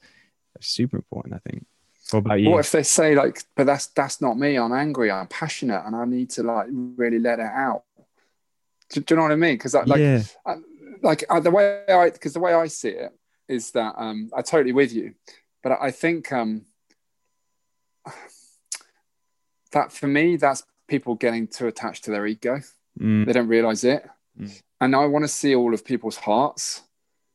[0.60, 1.66] Super important i think.
[2.12, 2.50] What about you?
[2.50, 4.58] What if they say like but that's that's not me.
[4.58, 5.12] I'm angry.
[5.12, 7.84] I'm passionate and i need to like really let it out
[8.92, 9.56] do, do, you know what I mean?
[9.56, 10.24] Because like, yeah.
[10.46, 10.56] I,
[11.02, 13.12] like uh, the way I, because the way I see it
[13.48, 15.16] is that um, I totally with you,
[15.64, 16.66] but I think um,
[19.72, 22.62] that for me, that's people getting too attached to their ego.
[23.00, 23.26] Mm.
[23.26, 24.08] They don't realize it,
[24.40, 24.62] mm.
[24.80, 26.82] and I want to see all of people's hearts,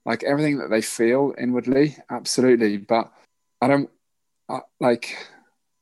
[0.04, 2.76] like everything that they feel inwardly, absolutely.
[2.76, 3.10] But
[3.60, 3.90] I don't
[4.48, 5.16] I, like,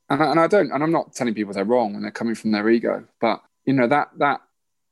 [0.09, 2.35] and I, and I don't, and I'm not telling people they're wrong when they're coming
[2.35, 4.41] from their ego, but you know that that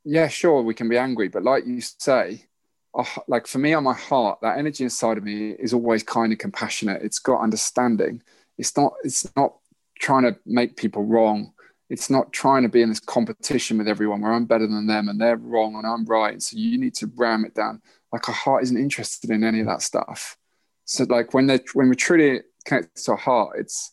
[0.04, 2.46] yeah, sure, we can be angry, but like you say,
[2.94, 6.32] uh, like for me on my heart, that energy inside of me is always kind
[6.32, 7.02] and compassionate.
[7.02, 8.22] It's got understanding.
[8.58, 8.92] It's not.
[9.02, 9.54] It's not
[9.98, 11.52] trying to make people wrong.
[11.88, 15.08] It's not trying to be in this competition with everyone where I'm better than them
[15.08, 16.40] and they're wrong and I'm right.
[16.42, 17.82] So you need to ram it down.
[18.12, 20.36] Like our heart isn't interested in any of that stuff.
[20.84, 23.92] So like when they when we truly connect to our heart, it's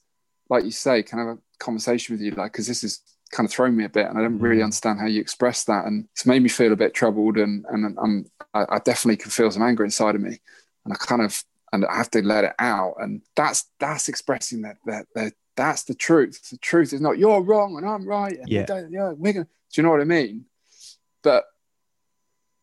[0.49, 3.51] like you say, kind of a conversation with you, like because this is kind of
[3.51, 4.65] thrown me a bit and I don't really mm.
[4.65, 5.85] understand how you express that.
[5.85, 9.51] And it's made me feel a bit troubled and, and I'm, I, definitely can feel
[9.51, 10.39] some anger inside of me
[10.85, 12.95] and I kind of, and I have to let it out.
[12.99, 16.49] And that's, that's expressing that, that, that that's the truth.
[16.49, 18.37] The truth is not you're wrong and I'm right.
[18.37, 18.65] And yeah.
[18.89, 19.13] Yeah.
[19.15, 20.45] We're gonna, do you know what I mean?
[21.21, 21.45] But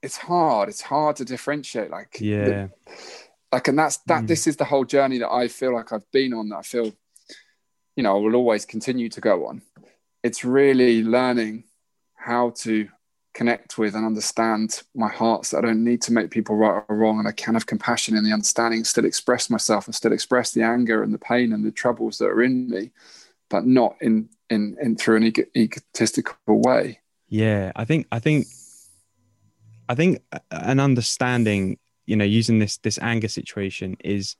[0.02, 0.68] it's hard.
[0.68, 1.90] It's hard to differentiate.
[1.90, 2.68] Like, yeah.
[3.52, 4.24] Like, and that's that.
[4.24, 4.28] Mm.
[4.28, 6.48] This is the whole journey that I feel like I've been on.
[6.48, 6.92] That I feel,
[7.94, 9.62] you know, I will always continue to go on
[10.22, 11.64] it's really learning
[12.14, 12.88] how to
[13.34, 16.96] connect with and understand my hearts that I don't need to make people right or
[16.96, 17.18] wrong.
[17.18, 20.62] And I can have compassion in the understanding still express myself and still express the
[20.62, 22.90] anger and the pain and the troubles that are in me
[23.48, 27.00] but not in in, in through an egotistical way.
[27.28, 28.46] Yeah I think I think
[29.88, 34.36] I think an understanding you know using this this anger situation is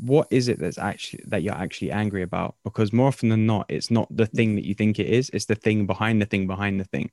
[0.00, 3.66] what is it that's actually that you're actually angry about because more often than not
[3.68, 6.46] it's not the thing that you think it is it's the thing behind the thing
[6.46, 7.10] behind the thing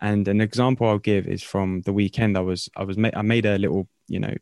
[0.00, 3.22] and an example i'll give is from the weekend i was i was ma- i
[3.22, 4.34] made a little you know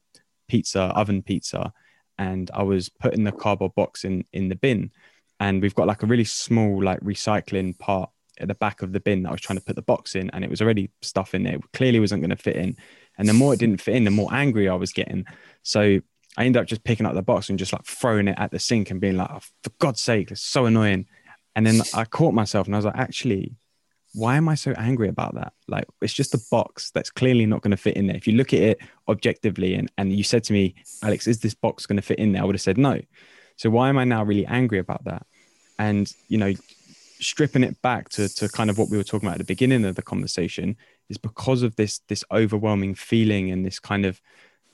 [0.48, 1.72] pizza oven pizza
[2.18, 4.90] and i was putting the cardboard box in in the bin
[5.38, 9.00] and we've got like a really small like recycling part at the back of the
[9.00, 11.34] bin that I was trying to put the box in, and it was already stuff
[11.34, 11.54] in there.
[11.54, 12.76] It clearly wasn't going to fit in,
[13.16, 15.24] and the more it didn't fit in, the more angry I was getting.
[15.62, 16.00] So
[16.36, 18.58] I ended up just picking up the box and just like throwing it at the
[18.58, 21.06] sink and being like, oh, "For God's sake, it's so annoying."
[21.54, 23.56] And then I caught myself and I was like, "Actually,
[24.16, 25.52] why am I so angry about that?
[25.68, 28.16] Like, it's just a box that's clearly not going to fit in there.
[28.16, 31.54] If you look at it objectively, and and you said to me, Alex, is this
[31.54, 32.42] box going to fit in there?
[32.42, 33.00] I would have said no.
[33.56, 35.26] So why am I now really angry about that?
[35.78, 36.54] And you know,
[37.20, 39.84] stripping it back to to kind of what we were talking about at the beginning
[39.84, 40.76] of the conversation
[41.10, 44.22] is because of this this overwhelming feeling and this kind of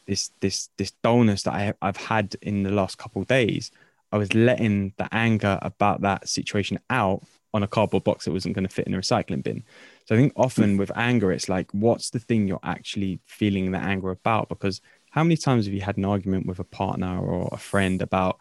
[0.07, 3.71] this this this dullness that I, I've had in the last couple of days.
[4.13, 7.23] I was letting the anger about that situation out
[7.55, 9.65] on a cardboard box that wasn't going to fit in a recycling bin.
[10.07, 13.79] So I think often with anger, it's like, what's the thing you're actually feeling the
[13.79, 14.49] anger about?
[14.49, 18.03] Because how many times have you had an argument with a partner or a friend
[18.03, 18.39] about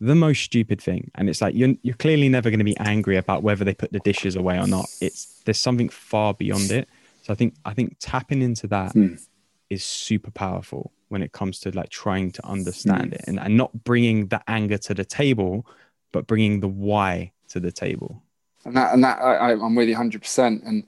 [0.00, 3.16] the most stupid thing and it's like you're, you're clearly never going to be angry
[3.16, 6.86] about whether they put the dishes away or not it's there's something far beyond it
[7.22, 9.18] so i think i think tapping into that mm.
[9.70, 13.14] is super powerful when it comes to like trying to understand mm.
[13.14, 15.66] it and, and not bringing the anger to the table
[16.12, 18.22] but bringing the why to the table
[18.64, 20.84] and that and that I, i'm with you 100% and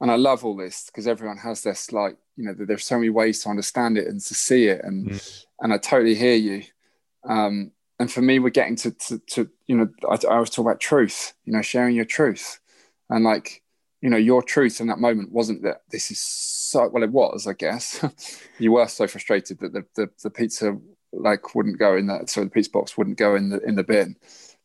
[0.00, 3.10] and i love all this because everyone has this like you know there's so many
[3.10, 5.44] ways to understand it and to see it and mm.
[5.60, 6.62] and i totally hear you
[7.24, 10.66] um and for me, we're getting to, to, to you know, I, I was talking
[10.66, 12.60] about truth, you know, sharing your truth.
[13.08, 13.62] And like,
[14.04, 17.46] you know, your truth in that moment wasn't that this is so, well, it was,
[17.46, 18.04] I guess.
[18.58, 20.76] you were so frustrated that the, the, the pizza
[21.14, 23.82] like wouldn't go in that, so the pizza box wouldn't go in the, in the
[23.82, 24.16] bin.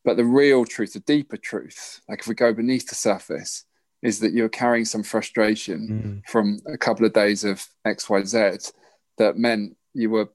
[0.03, 3.63] But the real truth, the deeper truth, like if we go beneath the surface,
[4.01, 6.29] is that you're carrying some frustration mm.
[6.29, 8.57] from a couple of days of X, Y, Z
[9.19, 10.27] that meant you were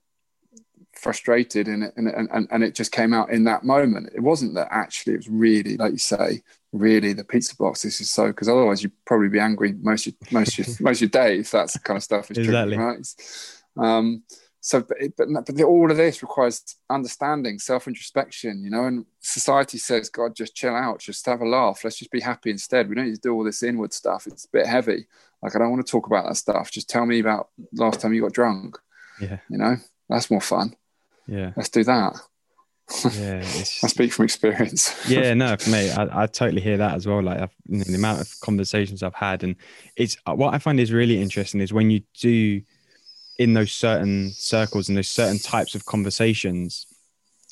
[0.94, 4.08] frustrated and, and, and, and it just came out in that moment.
[4.14, 6.42] It wasn't that actually, it was really, like you say,
[6.74, 7.82] really the pizza box.
[7.82, 11.02] This is so, because otherwise you'd probably be angry most of, most of, most of
[11.02, 12.76] your day if that's kind of stuff is exactly.
[12.76, 13.06] true, right?
[13.76, 14.24] Um,
[14.60, 19.78] so, but, but, but all of this requires understanding, self introspection, you know, and society
[19.78, 21.84] says, God, just chill out, just have a laugh.
[21.84, 22.88] Let's just be happy instead.
[22.88, 24.26] We don't need to do all this inward stuff.
[24.26, 25.06] It's a bit heavy.
[25.42, 26.70] Like, I don't want to talk about that stuff.
[26.70, 28.78] Just tell me about last time you got drunk.
[29.20, 29.38] Yeah.
[29.50, 29.76] You know,
[30.08, 30.74] that's more fun.
[31.26, 31.52] Yeah.
[31.56, 32.14] Let's do that.
[33.16, 33.38] Yeah.
[33.44, 35.08] I speak from experience.
[35.08, 37.22] yeah, no, for me, I, I totally hear that as well.
[37.22, 39.56] Like I've, you know, the amount of conversations I've had, and
[39.96, 42.62] it's uh, what I find is really interesting is when you do
[43.38, 46.86] in those certain circles and those certain types of conversations,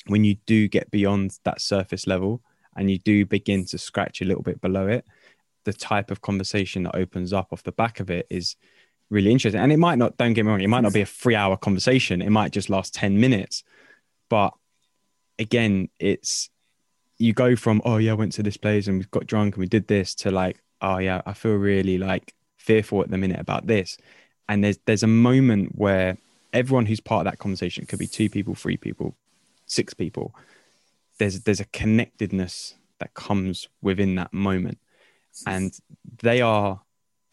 [0.07, 2.41] when you do get beyond that surface level
[2.75, 5.05] and you do begin to scratch a little bit below it,
[5.65, 8.55] the type of conversation that opens up off the back of it is
[9.09, 9.61] really interesting.
[9.61, 11.57] And it might not, don't get me wrong, it might not be a three hour
[11.57, 12.21] conversation.
[12.21, 13.63] It might just last 10 minutes.
[14.29, 14.53] But
[15.39, 16.49] again, it's,
[17.17, 19.61] you go from, oh yeah, I went to this place and we got drunk and
[19.61, 23.39] we did this to like, oh yeah, I feel really like fearful at the minute
[23.39, 23.97] about this.
[24.49, 26.17] And there's, there's a moment where
[26.51, 29.15] everyone who's part of that conversation could be two people, three people,
[29.65, 30.35] six people.
[31.17, 34.77] There's, there's a connectedness that comes within that moment.
[35.47, 35.77] And
[36.21, 36.81] they are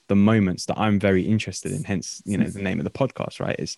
[0.09, 1.85] the moments that I'm very interested in.
[1.85, 3.57] Hence, you know, the name of the podcast, right?
[3.59, 3.77] Is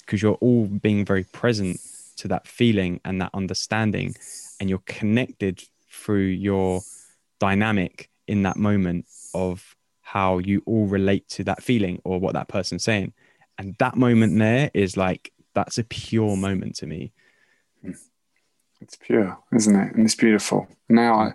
[0.00, 1.80] because you're all being very present
[2.16, 4.14] to that feeling and that understanding,
[4.60, 6.80] and you're connected through your
[7.40, 12.48] dynamic in that moment of how you all relate to that feeling or what that
[12.48, 13.12] person's saying.
[13.58, 17.12] And that moment there is like, that's a pure moment to me.
[18.80, 19.94] It's pure, isn't it?
[19.94, 20.68] And it's beautiful.
[20.88, 21.32] Now, I,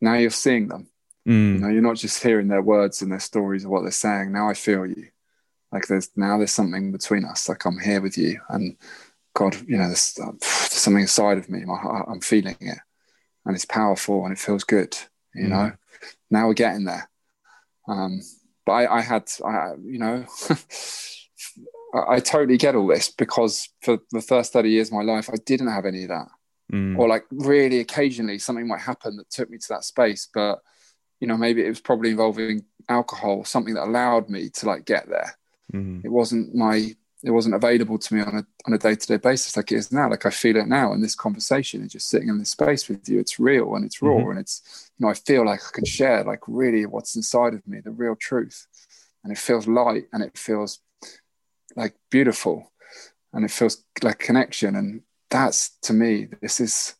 [0.00, 0.88] now you're seeing them.
[1.26, 1.54] Mm.
[1.54, 4.32] You know, you're not just hearing their words and their stories of what they're saying.
[4.32, 5.08] Now I feel you.
[5.72, 7.48] Like there's now there's something between us.
[7.48, 8.76] Like I'm here with you, and
[9.36, 11.64] God, you know, there's, uh, there's something inside of me.
[11.64, 11.74] My,
[12.08, 12.78] I'm feeling it,
[13.44, 14.96] and it's powerful and it feels good.
[15.34, 15.50] You mm.
[15.50, 15.72] know,
[16.30, 17.10] now we're getting there.
[17.86, 18.22] Um,
[18.64, 20.24] but I, I had, I, you know,
[21.94, 25.28] I, I, totally get all this because for the first 30 years of my life,
[25.30, 26.28] I didn't have any of that.
[26.72, 26.98] Mm.
[26.98, 30.60] Or like really occasionally something might happen that took me to that space, but
[31.20, 35.08] you know maybe it was probably involving alcohol something that allowed me to like get
[35.08, 35.36] there
[35.72, 36.00] mm-hmm.
[36.04, 36.94] it wasn't my
[37.24, 40.08] it wasn't available to me on a on a day-to-day basis like it is now
[40.08, 43.08] like i feel it now in this conversation and just sitting in this space with
[43.08, 44.30] you it's real and it's raw mm-hmm.
[44.30, 47.66] and it's you know i feel like i can share like really what's inside of
[47.66, 48.66] me the real truth
[49.24, 50.80] and it feels light and it feels
[51.74, 52.70] like beautiful
[53.32, 56.94] and it feels like connection and that's to me this is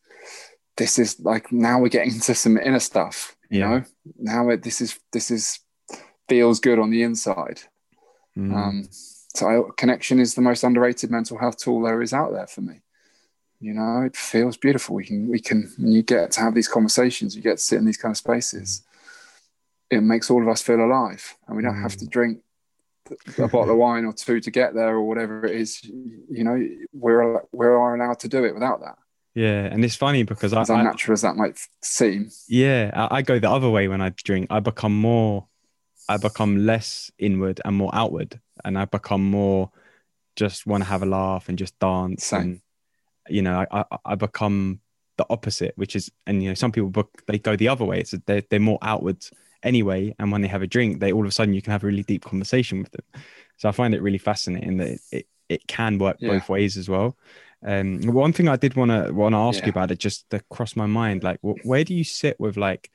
[0.76, 3.68] this is like now we're getting into some inner stuff you yeah.
[3.68, 3.84] know
[4.18, 5.60] now it, this is this is
[6.28, 7.60] feels good on the inside
[8.36, 8.52] mm.
[8.52, 8.88] um,
[9.36, 12.62] so I, connection is the most underrated mental health tool there is out there for
[12.62, 12.80] me
[13.60, 14.96] You know, it feels beautiful.
[14.96, 17.78] We can, we can, when you get to have these conversations, you get to sit
[17.78, 18.82] in these kind of spaces.
[19.90, 21.82] It makes all of us feel alive, and we don't mm.
[21.82, 22.40] have to drink
[23.38, 25.82] a bottle of wine or two to get there or whatever it is.
[25.84, 28.96] You know, we're we're allowed to do it without that.
[29.34, 32.30] Yeah, and it's funny because as I, unnatural as that might seem.
[32.48, 34.48] Yeah, I, I go the other way when I drink.
[34.50, 35.46] I become more,
[36.08, 39.70] I become less inward and more outward, and I become more
[40.36, 42.40] just want to have a laugh and just dance Same.
[42.40, 42.60] and
[43.28, 44.80] you know I, I, I become
[45.16, 48.00] the opposite which is and you know some people book they go the other way
[48.00, 49.24] it's they're, they're more outward
[49.62, 51.82] anyway and when they have a drink they all of a sudden you can have
[51.82, 53.22] a really deep conversation with them
[53.56, 56.28] so i find it really fascinating that it, it, it can work yeah.
[56.28, 57.16] both ways as well
[57.64, 59.66] um one thing i did want to want to ask yeah.
[59.66, 62.90] you about it just that crossed my mind like where do you sit with like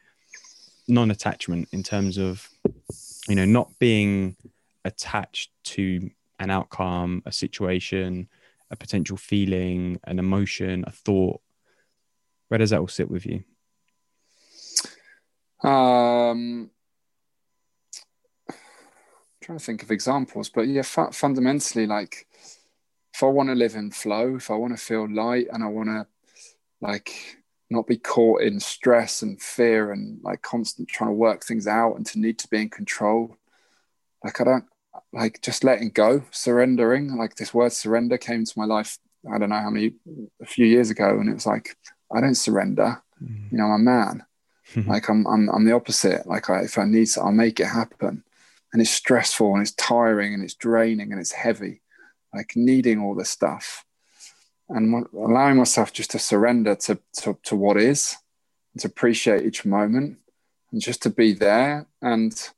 [0.87, 2.47] non-attachment in terms of
[3.27, 4.35] you know not being
[4.85, 6.09] attached to
[6.39, 8.27] an outcome, a situation,
[8.69, 11.41] a potential feeling, an emotion, a thought?
[12.47, 13.43] Where does that all sit with you?
[15.63, 16.71] Um,
[19.41, 22.27] trying to think of examples, but yeah, fu- fundamentally, like
[23.13, 25.67] if I want to live in flow, if I want to feel light, and I
[25.67, 26.07] want to
[26.81, 27.37] like
[27.69, 31.95] not be caught in stress and fear and like constant trying to work things out
[31.95, 33.37] and to need to be in control,
[34.23, 34.65] like I don't,
[35.13, 37.17] like just letting go, surrendering.
[37.17, 38.97] Like this word surrender came to my life,
[39.31, 39.93] I don't know how many,
[40.41, 41.19] a few years ago.
[41.19, 41.75] And it was like,
[42.13, 43.01] I don't surrender.
[43.21, 43.51] Mm.
[43.51, 44.25] You know, I'm a man.
[44.87, 46.25] like I'm, I'm, I'm the opposite.
[46.25, 48.23] Like I, if I need to, I'll make it happen.
[48.71, 51.81] And it's stressful and it's tiring and it's draining and it's heavy,
[52.33, 53.83] like needing all this stuff
[54.69, 58.15] and allowing myself just to surrender to, to, to what is,
[58.77, 60.19] to appreciate each moment
[60.71, 62.49] and just to be there and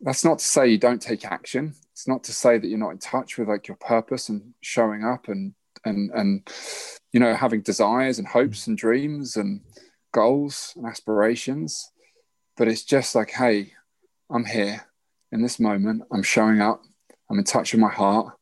[0.00, 1.74] that's not to say you don't take action.
[1.92, 5.04] It's not to say that you're not in touch with like your purpose and showing
[5.04, 6.48] up and and and
[7.12, 8.68] you know having desires and hopes mm.
[8.68, 9.60] and dreams and
[10.12, 11.90] goals and aspirations.
[12.56, 13.72] But it's just like, hey,
[14.30, 14.86] I'm here
[15.30, 16.02] in this moment.
[16.12, 16.82] I'm showing up.
[17.30, 18.34] I'm in touch with my heart.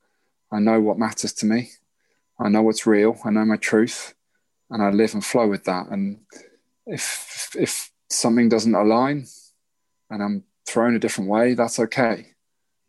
[0.53, 1.71] I know what matters to me.
[2.41, 3.19] I know what's real.
[3.25, 4.15] I know my truth,
[4.71, 5.89] and I live and flow with that.
[5.91, 6.21] And
[6.87, 9.27] if if something doesn't align,
[10.11, 12.27] and I'm thrown a different way, that's okay.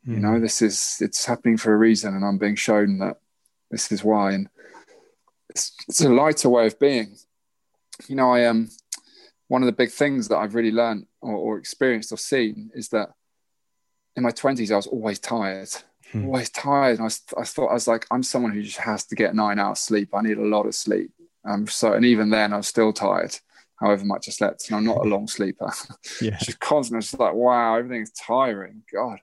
[0.08, 0.14] Mm.
[0.14, 0.42] You know, hmm.
[0.42, 3.18] this is it's happening for a reason, and I'm being shown that
[3.70, 4.34] this is why.
[4.34, 4.50] And
[5.50, 7.18] it's, it's a lighter way of being.
[8.08, 8.70] You know, I am um,
[9.48, 12.90] one of the big things that I've really learned or, or experienced or seen is
[12.90, 13.10] that
[14.16, 15.70] in my 20s, I was always tired,
[16.12, 16.26] hmm.
[16.26, 17.00] always tired.
[17.00, 19.60] And I, I thought, I was like, I'm someone who just has to get nine
[19.60, 20.10] hours sleep.
[20.14, 21.12] I need a lot of sleep.
[21.44, 23.38] Um, so, and even then, I was still tired
[23.82, 24.70] however much I slept.
[24.70, 25.72] And I'm not a long sleeper.
[26.22, 26.38] Yeah.
[26.38, 27.04] just constant.
[27.04, 28.84] It's like, wow, everything's tiring.
[28.94, 29.20] God.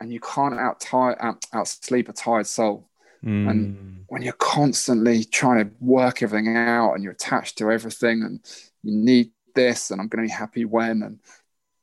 [0.00, 2.88] And you can't out tire out, out sleep a tired soul.
[3.24, 3.50] Mm.
[3.50, 8.40] And when you're constantly trying to work everything out and you're attached to everything and
[8.82, 11.18] you need this and I'm going to be happy when and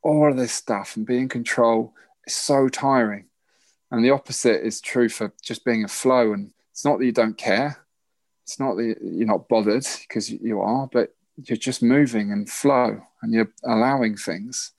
[0.02, 1.94] all of this stuff and being in control
[2.26, 3.26] is so tiring.
[3.90, 6.32] And the opposite is true for just being a flow.
[6.32, 7.78] And it's not that you don't care.
[8.44, 13.00] It's not that you're not bothered because you are, but you're just moving and flow
[13.22, 14.72] and you're allowing things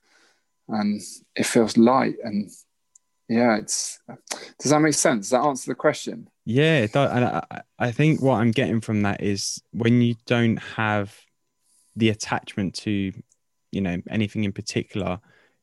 [0.68, 1.00] and
[1.34, 2.50] it feels light and
[3.28, 4.00] yeah it's
[4.58, 5.26] does that make sense?
[5.26, 6.28] Does that answer the question?
[6.44, 11.14] Yeah and I, I think what i'm getting from that is when you don't have
[11.94, 13.12] the attachment to
[13.70, 15.20] you know anything in particular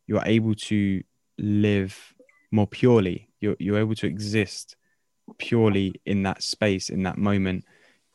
[0.08, 1.04] you're able to
[1.38, 2.14] live
[2.52, 3.30] more purely.
[3.40, 4.76] You're, you're able to exist
[5.38, 7.66] purely in that space in that moment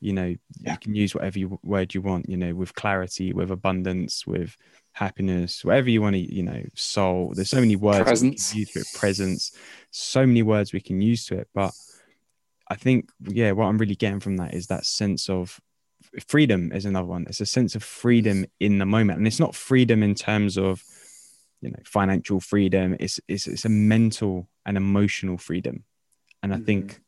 [0.01, 0.73] you know yeah.
[0.73, 4.57] you can use whatever you, word you want you know with clarity with abundance with
[4.93, 8.55] happiness whatever you want to you know soul there's so many words presence.
[8.55, 9.53] use for it presence
[9.91, 11.73] so many words we can use to it but
[12.69, 15.61] i think yeah what i'm really getting from that is that sense of
[16.27, 19.55] freedom is another one it's a sense of freedom in the moment and it's not
[19.55, 20.83] freedom in terms of
[21.61, 25.85] you know financial freedom it's it's, it's a mental and emotional freedom
[26.43, 26.65] and i mm-hmm.
[26.65, 27.01] think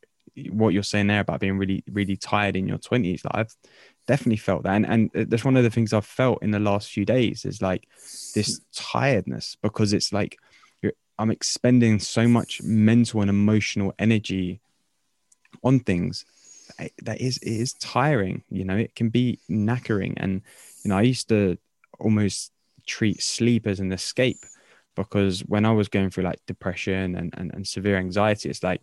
[0.50, 3.54] what you're saying there about being really really tired in your 20s like i've
[4.06, 4.74] definitely felt that.
[4.74, 7.44] And, and uh, that's one of the things i've felt in the last few days
[7.44, 7.86] is like
[8.34, 10.38] this tiredness because it's like
[11.18, 14.60] i'm expending so much mental and emotional energy
[15.62, 16.24] on things
[17.02, 20.14] that is it is tiring you know it can be knackering.
[20.16, 20.42] And
[20.82, 21.58] you know i used to
[22.00, 22.50] almost
[22.86, 24.38] treat sleep as an escape
[24.96, 28.82] because when i was going through like depression and, and, and severe anxiety it's like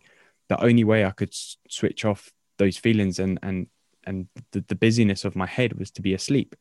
[0.50, 1.32] the only way I could
[1.68, 3.68] switch off those feelings and and
[4.04, 6.54] and the, the busyness of my head was to be asleep.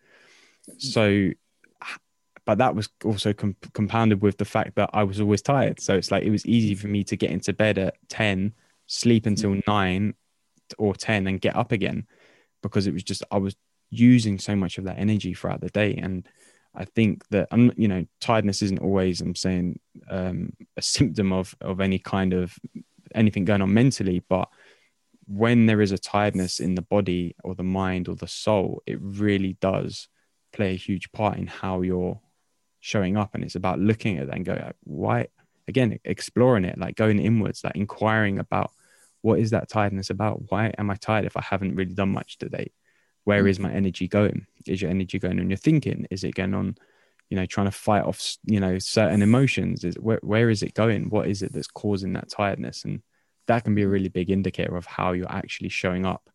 [0.77, 1.31] So,
[2.45, 5.81] but that was also com- compounded with the fact that I was always tired.
[5.81, 8.53] So it's like it was easy for me to get into bed at ten,
[8.87, 10.13] sleep until nine
[10.77, 12.07] or ten, and get up again.
[12.61, 13.55] because it was just I was
[13.89, 16.27] using so much of that energy throughout the day and
[16.75, 19.79] I think that I'm, you know, tiredness isn't always, I'm saying,
[20.09, 22.57] um, a symptom of of any kind of
[23.15, 24.49] anything going on mentally, but
[25.27, 28.97] when there is a tiredness in the body or the mind or the soul, it
[29.01, 30.07] really does
[30.51, 32.19] play a huge part in how you're
[32.79, 33.35] showing up.
[33.35, 35.27] And it's about looking at that and go, why?
[35.67, 38.71] Again, exploring it, like going inwards, like inquiring about
[39.21, 40.51] what is that tiredness about?
[40.51, 42.71] Why am I tired if I haven't really done much today?
[43.25, 43.49] Where mm.
[43.49, 44.47] is my energy going?
[44.65, 46.07] Is your energy going on your thinking?
[46.09, 46.77] Is it going on,
[47.29, 49.83] you know, trying to fight off, you know, certain emotions?
[49.83, 51.09] Is where where is it going?
[51.09, 52.85] What is it that's causing that tiredness?
[52.85, 53.01] And
[53.47, 56.29] that can be a really big indicator of how you're actually showing up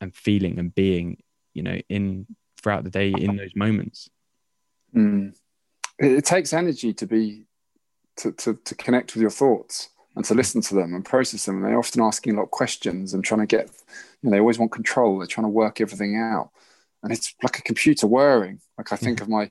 [0.00, 1.22] and feeling and being,
[1.54, 2.26] you know, in
[2.60, 4.08] throughout the day in those moments.
[4.94, 5.34] Mm.
[5.98, 7.44] It, it, takes energy to be
[8.16, 11.56] to, to to connect with your thoughts and to listen to them and process them.
[11.56, 13.70] And they're often asking a lot of questions and trying to get,
[14.22, 15.18] you know, they always want control.
[15.18, 16.50] They're trying to work everything out.
[17.02, 18.60] And it's like a computer whirring.
[18.76, 19.24] Like I think mm-hmm.
[19.24, 19.50] of my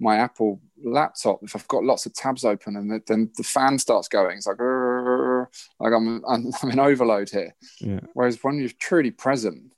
[0.00, 1.40] my Apple laptop.
[1.42, 4.46] If I've got lots of tabs open and the, then the fan starts going, it's
[4.46, 7.54] like, like I'm, I'm, I'm in overload here.
[7.80, 8.00] Yeah.
[8.14, 9.72] Whereas when you're truly present,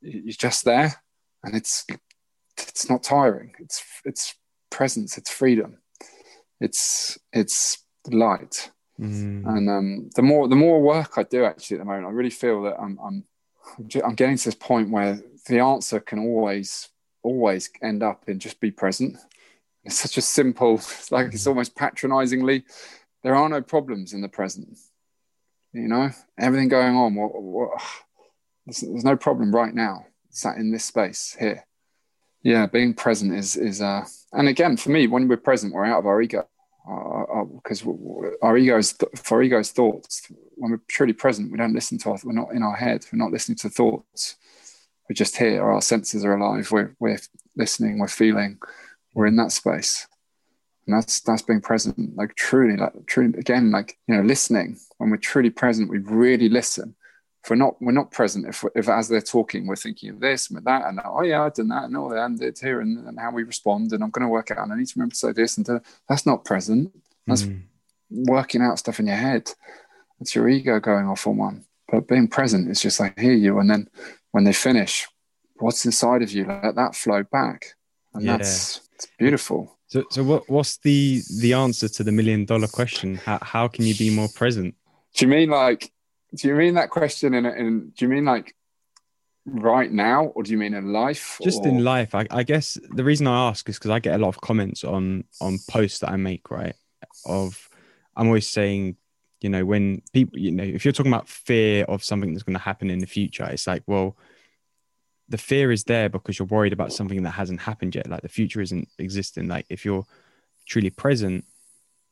[0.00, 0.94] you're just there,
[1.42, 1.84] and it's
[2.56, 3.52] it's not tiring.
[3.58, 4.34] It's it's
[4.70, 5.18] presence.
[5.18, 5.78] It's freedom.
[6.60, 8.70] It's it's light.
[9.00, 9.46] Mm.
[9.46, 12.30] And um, the more the more work I do actually at the moment, I really
[12.30, 13.24] feel that I'm I'm
[14.04, 16.88] I'm getting to this point where the answer can always
[17.22, 19.16] always end up in just be present.
[19.84, 21.48] It's such a simple, it's like it's mm.
[21.48, 22.64] almost patronizingly.
[23.22, 24.78] There are no problems in the present.
[25.72, 27.14] You know, everything going on.
[27.14, 27.70] What, what,
[28.66, 30.06] there's, there's, no problem right now.
[30.30, 31.64] Sat in this space here.
[32.42, 35.98] Yeah, being present is is uh, and again for me, when we're present, we're out
[35.98, 36.46] of our ego
[37.54, 41.74] because uh, uh, our egos for our ego's thoughts when we're truly present we don't
[41.74, 44.36] listen to our, we're not in our head we're not listening to thoughts
[45.08, 47.18] we're just here our senses are alive we're, we're
[47.56, 48.58] listening we're feeling
[49.18, 50.06] we're in that space.
[50.86, 54.78] And that's that's being present like truly like truly again like you know listening.
[54.98, 56.94] When we're truly present we really listen.
[57.42, 60.50] If we're not we're not present if, if as they're talking we're thinking of this
[60.50, 63.06] and that and oh yeah I've done that and all that and it's here and,
[63.06, 65.12] and how we respond and I'm going to work out and I need to remember
[65.12, 66.92] to say this and to, that's not present.
[67.26, 67.62] That's mm.
[68.10, 69.50] working out stuff in your head.
[70.20, 71.64] It's your ego going off on one.
[71.90, 73.58] But being present is just like hear you.
[73.58, 73.88] And then
[74.30, 75.06] when they finish
[75.56, 76.46] what's inside of you?
[76.46, 77.74] Let that flow back.
[78.14, 78.36] And yeah.
[78.36, 79.78] that's it's beautiful.
[79.86, 83.14] So so what what's the the answer to the million dollar question?
[83.14, 84.74] How, how can you be more present?
[85.14, 85.92] Do you mean like
[86.34, 88.54] do you mean that question in, in do you mean like
[89.46, 91.68] right now or do you mean in life just or?
[91.68, 92.14] in life.
[92.14, 94.84] I, I, guess the reason i ask is because i get a lot of comments
[94.84, 96.74] on on posts that i make right?
[97.24, 97.70] Of
[98.14, 98.96] i'm always saying
[99.40, 102.58] you know when people you know if you're talking about fear of something that's going
[102.58, 104.18] to happen in the future it's like well
[105.28, 108.28] the fear is there because you're worried about something that hasn't happened yet like the
[108.28, 109.48] future isn't existing.
[109.48, 110.06] Like if you're
[110.66, 111.44] truly present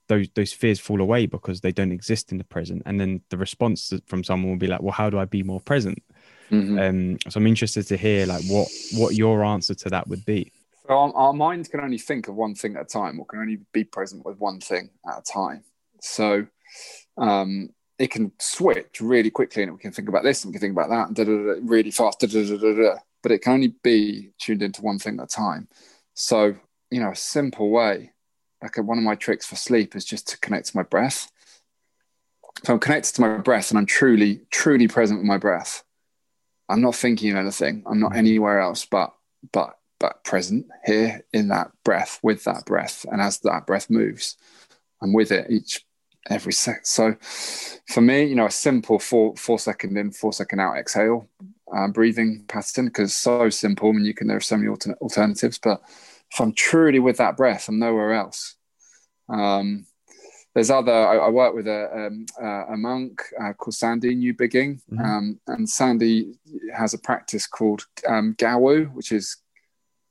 [0.08, 2.82] those those fears fall away because they don't exist in the present.
[2.86, 5.60] And then the response from someone will be like well how do i be more
[5.60, 6.02] present?
[6.50, 6.78] Mm-hmm.
[6.78, 10.52] um, so i'm interested to hear like what what your answer to that would be.
[10.86, 13.40] So our, our mind can only think of one thing at a time or can
[13.40, 15.64] only be present with one thing at a time.
[16.00, 16.46] So
[17.18, 20.60] um, it can switch really quickly and we can think about this and we can
[20.60, 22.20] think about that and da, da, da, really fast
[23.26, 25.66] but it can only be tuned into one thing at a time
[26.14, 26.54] so
[26.92, 28.12] you know a simple way
[28.62, 31.30] like one of my tricks for sleep is just to connect to my breath.
[32.64, 35.84] So I'm connected to my breath and I'm truly, truly present with my breath.
[36.68, 37.84] I'm not thinking of anything.
[37.86, 38.16] I'm not mm.
[38.16, 39.14] anywhere else but
[39.52, 43.06] but but present here in that breath with that breath.
[43.10, 44.36] And as that breath moves,
[45.00, 45.84] I'm with it each
[46.28, 46.86] every sec.
[46.86, 47.16] So
[47.88, 51.28] for me, you know, a simple four four second in, four second out exhale
[51.74, 53.90] uh, breathing pattern because so simple.
[53.90, 55.80] I mean, you can there are so many altern- alternatives, but
[56.30, 58.56] if I'm truly with that breath, I'm nowhere else.
[59.28, 59.86] Um,
[60.54, 60.92] there's other.
[60.92, 65.00] I, I work with a um, uh, a monk uh, called Sandy Newbigging, mm-hmm.
[65.00, 66.38] um, and Sandy
[66.74, 69.36] has a practice called um, Gawu, which is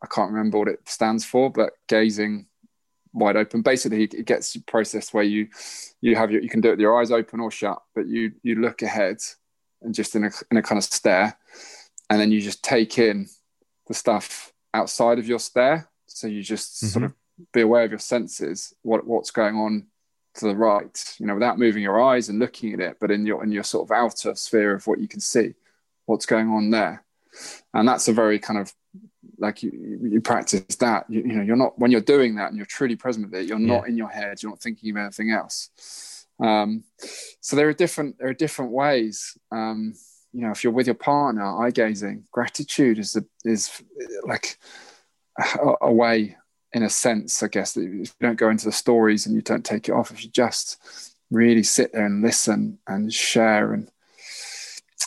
[0.03, 2.45] I can't remember what it stands for, but gazing
[3.11, 3.63] wide open.
[3.63, 5.47] Basically, it gets processed where you
[6.01, 8.33] you have your you can do it with your eyes open or shut, but you
[8.43, 9.17] you look ahead
[9.85, 11.37] and just in a in a kind of stare,
[12.09, 13.27] and then you just take in
[13.87, 16.87] the stuff outside of your stare so you just mm-hmm.
[16.87, 17.13] sort of
[17.53, 19.87] be aware of your senses, what what's going on
[20.35, 23.25] to the right, you know, without moving your eyes and looking at it, but in
[23.25, 25.53] your in your sort of outer sphere of what you can see,
[26.05, 27.03] what's going on there.
[27.73, 28.73] And that's a very kind of
[29.37, 31.05] like you, you practice that.
[31.09, 33.47] You, you know, you're not when you're doing that and you're truly present with it,
[33.47, 33.75] you're yeah.
[33.75, 36.25] not in your head, you're not thinking of anything else.
[36.39, 36.85] Um,
[37.45, 39.37] so there are different there are different ways.
[39.51, 39.93] Um,
[40.33, 43.83] you know, if you're with your partner, eye gazing, gratitude is the, is
[44.25, 44.57] like
[45.39, 46.37] a, a, way,
[46.73, 49.43] in a sense, I guess, that if you don't go into the stories and you
[49.43, 50.81] don't take it off, if you just
[51.29, 53.91] really sit there and listen and share and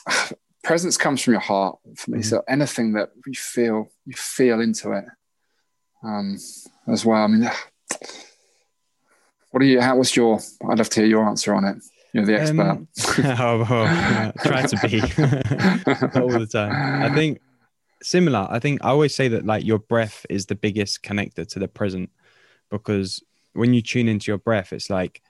[0.62, 2.18] presence comes from your heart for me.
[2.18, 2.28] Mm-hmm.
[2.28, 5.07] So anything that you feel, you feel into it
[6.05, 6.39] um,
[6.86, 7.24] as well.
[7.24, 7.51] I mean,
[9.51, 9.80] what are you?
[9.80, 10.39] How was your?
[10.70, 11.78] I'd love to hear your answer on it.
[12.12, 12.61] You're the expert.
[12.61, 12.88] Um,
[13.18, 15.00] oh, oh, yeah, try to be
[16.20, 17.02] all the time.
[17.02, 17.40] I think
[18.02, 18.46] similar.
[18.50, 21.68] I think I always say that like your breath is the biggest connector to the
[21.68, 22.11] present
[22.70, 25.22] because when you tune into your breath, it's like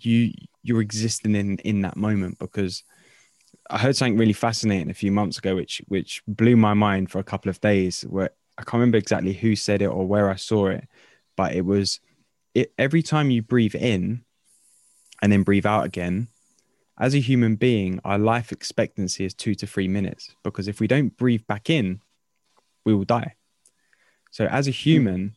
[0.00, 0.32] you
[0.62, 2.82] you're existing in in that moment because
[3.70, 7.18] I heard something really fascinating a few months ago, which which blew my mind for
[7.18, 8.02] a couple of days.
[8.02, 10.86] Where I can't remember exactly who said it or where I saw it,
[11.36, 12.00] but it was
[12.54, 14.24] it every time you breathe in
[15.22, 16.28] and then breathe out again.
[16.98, 20.86] As a human being, our life expectancy is two to three minutes because if we
[20.86, 22.00] don't breathe back in,
[22.84, 23.34] we will die.
[24.30, 24.74] So, as a hmm.
[24.74, 25.36] human,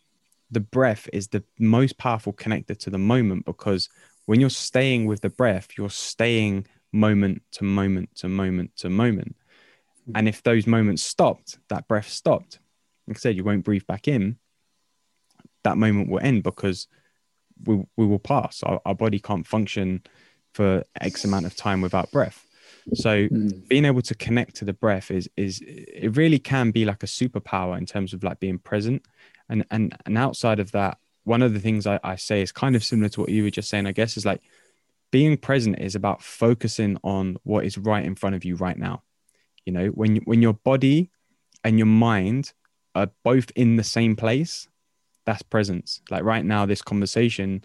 [0.52, 3.90] the breath is the most powerful connector to the moment because
[4.26, 9.36] when you're staying with the breath, you're staying moment to moment to moment to moment.
[10.06, 10.12] Hmm.
[10.16, 12.60] And if those moments stopped, that breath stopped.
[13.08, 14.38] Like I said, you won't breathe back in.
[15.64, 16.88] That moment will end because
[17.66, 18.64] we, we will pass.
[18.64, 20.04] Our, our body can't function
[20.54, 22.46] for X amount of time without breath.
[22.94, 23.68] So mm.
[23.68, 27.08] being able to connect to the breath is is it really can be like a
[27.08, 29.04] superpower in terms of like being present.
[29.48, 32.76] And and and outside of that, one of the things I, I say is kind
[32.76, 34.42] of similar to what you were just saying, I guess, is like
[35.12, 39.04] being present is about focusing on what is right in front of you right now.
[39.66, 41.12] You know, when when your body
[41.64, 42.54] and your mind
[42.96, 44.68] are both in the same place,
[45.30, 46.02] that's presence.
[46.10, 47.64] Like right now, this conversation,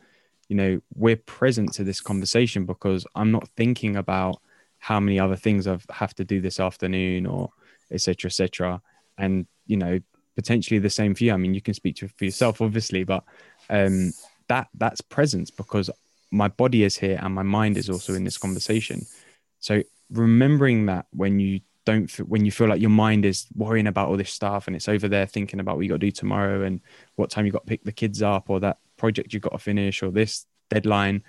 [0.48, 4.42] you know, we're present to this conversation because I'm not thinking about
[4.78, 7.48] how many other things I have have to do this afternoon or
[7.90, 8.28] etc.
[8.28, 8.82] etc.
[9.16, 9.98] And you know,
[10.36, 11.32] potentially the same for you.
[11.32, 13.24] I mean, you can speak to for yourself, obviously, but
[13.70, 14.12] um,
[14.48, 15.88] that that's presence because
[16.30, 19.06] my body is here and my mind is also in this conversation.
[19.60, 24.08] So remembering that when you don't when you feel like your mind is worrying about
[24.08, 26.62] all this stuff and it's over there thinking about what you got to do tomorrow
[26.62, 26.80] and
[27.16, 29.58] what time you got to pick the kids up or that project you got to
[29.58, 31.22] finish or this deadline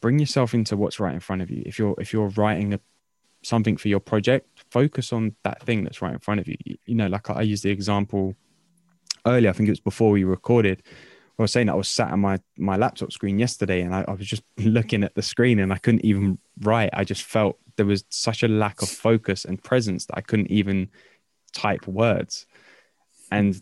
[0.00, 2.80] bring yourself into what's right in front of you if you're if you're writing a,
[3.42, 6.56] something for your project focus on that thing that's right in front of you
[6.86, 8.34] you know like i used the example
[9.26, 10.82] earlier i think it was before we recorded
[11.38, 14.04] I was saying that I was sat on my my laptop screen yesterday and I,
[14.06, 16.90] I, was just looking at the screen and I couldn't even write.
[16.92, 20.50] I just felt there was such a lack of focus and presence that I couldn't
[20.50, 20.90] even
[21.52, 22.46] type words.
[23.30, 23.60] And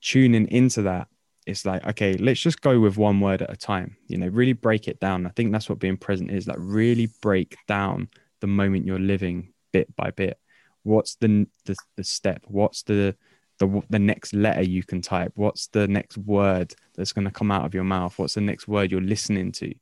[0.00, 1.08] tuning into that,
[1.46, 4.52] it's like, okay, let's just go with one word at a time, you know, really
[4.52, 5.26] break it down.
[5.26, 8.08] I think that's what being present is like really break down
[8.40, 10.38] the moment you're living bit by bit.
[10.82, 12.44] What's the the, the step?
[12.46, 13.16] What's the
[13.58, 17.50] the the next letter you can type what's the next word that's going to come
[17.50, 19.74] out of your mouth what's the next word you're listening to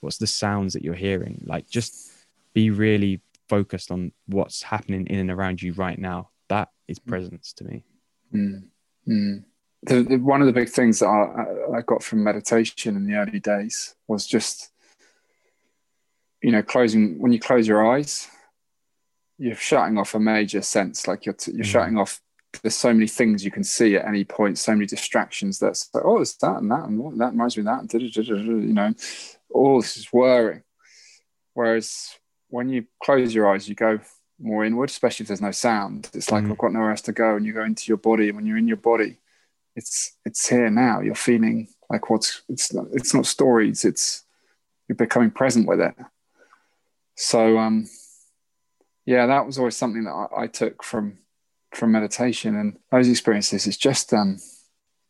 [0.00, 2.11] what's the sounds that you're hearing like just
[2.54, 7.06] be really focused on what's happening in and around you right now that is mm.
[7.06, 7.84] presence to me
[8.34, 8.62] mm.
[9.08, 9.44] Mm.
[9.84, 13.16] The, the, one of the big things that I, I got from meditation in the
[13.16, 14.70] early days was just
[16.40, 18.28] you know closing when you close your eyes
[19.38, 21.68] you're shutting off a major sense like you're, t- you're mm.
[21.70, 22.20] shutting off
[22.60, 26.04] there's so many things you can see at any point, so many distractions that's like,
[26.04, 28.92] oh, it's that and that and that reminds me of that, and you know,
[29.50, 30.62] all this is whirring.
[31.54, 32.10] Whereas
[32.52, 33.98] when you close your eyes, you go
[34.38, 36.10] more inward, especially if there's no sound.
[36.12, 36.50] It's like mm.
[36.50, 38.28] I've got nowhere else to go, and you go into your body.
[38.28, 39.16] And when you're in your body,
[39.74, 41.00] it's it's here now.
[41.00, 43.86] You're feeling like what's it's not, it's not stories.
[43.86, 44.24] It's
[44.86, 45.94] you're becoming present with it.
[47.16, 47.88] So um,
[49.06, 51.18] yeah, that was always something that I, I took from
[51.74, 54.38] from meditation and those experiences is just um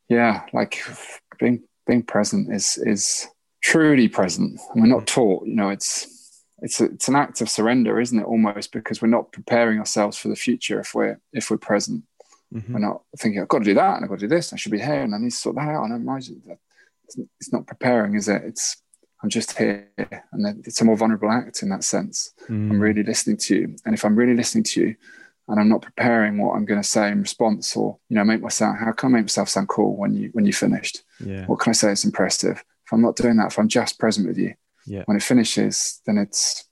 [0.09, 0.81] yeah like
[1.41, 3.27] being being present is is
[3.61, 6.22] truly present and we're not taught you know it's
[6.63, 10.17] it's a, it's an act of surrender isn't it almost because we're not preparing ourselves
[10.17, 12.03] for the future if we're if we're present
[12.55, 12.73] mm-hmm.
[12.73, 14.57] we're not thinking i've got to do that and i've got to do this i
[14.57, 17.67] should be here and i need to sort that out and i'm it's, it's not
[17.67, 18.83] preparing is it it's
[19.23, 19.89] i'm just here
[20.33, 22.71] and it's a more vulnerable act in that sense mm.
[22.71, 24.97] i'm really listening to you and if i'm really listening to you
[25.49, 28.41] and I'm not preparing what I'm going to say in response, or you know, make
[28.41, 31.03] myself how can I make myself sound cool when you when you finished?
[31.19, 31.47] Yeah.
[31.47, 32.65] What can I say that's impressive?
[32.87, 34.55] If I'm not doing that, if I'm just present with you,
[34.87, 35.03] yeah.
[35.07, 36.65] when it finishes, then it's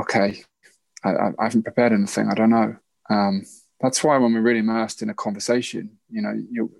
[0.00, 0.42] okay.
[1.04, 2.28] I, I haven't prepared anything.
[2.28, 2.76] I don't know.
[3.08, 3.44] Um,
[3.80, 6.70] that's why when we're really immersed in a conversation, you know, you,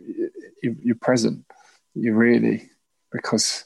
[0.63, 1.45] you you're present.
[1.95, 2.71] You really
[3.13, 3.65] because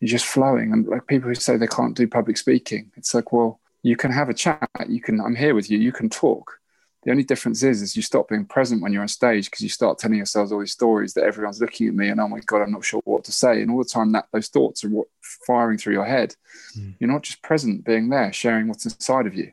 [0.00, 0.72] you're just flowing.
[0.72, 4.10] And like people who say they can't do public speaking, it's like, well, you can
[4.10, 4.68] have a chat.
[4.88, 5.78] You can, I'm here with you.
[5.78, 6.58] You can talk.
[7.04, 9.68] The only difference is, is you stop being present when you're on stage because you
[9.68, 12.62] start telling yourselves all these stories that everyone's looking at me and oh my god,
[12.62, 13.62] I'm not sure what to say.
[13.62, 15.06] And all the time that those thoughts are what,
[15.46, 16.34] firing through your head.
[16.76, 16.96] Mm.
[16.98, 19.52] You're not just present, being there, sharing what's inside of you.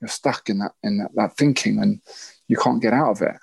[0.00, 2.00] You're stuck in that in that, that thinking, and
[2.48, 3.36] you can't get out of it.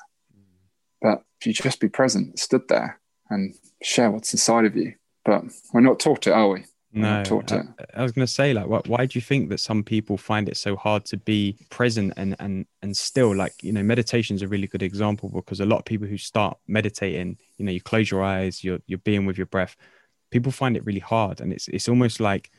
[1.02, 4.96] But if you just be present, stood there, and share what's inside of you.
[5.24, 6.66] But we're not taught it, are we?
[6.92, 9.84] No, I, I, was going to say, like, why, why do you think that some
[9.84, 13.84] people find it so hard to be present and and and still, like, you know,
[13.84, 17.66] meditation is a really good example because a lot of people who start meditating, you
[17.66, 19.76] know, you close your eyes, you're you're being with your breath.
[20.32, 22.50] People find it really hard, and it's it's almost like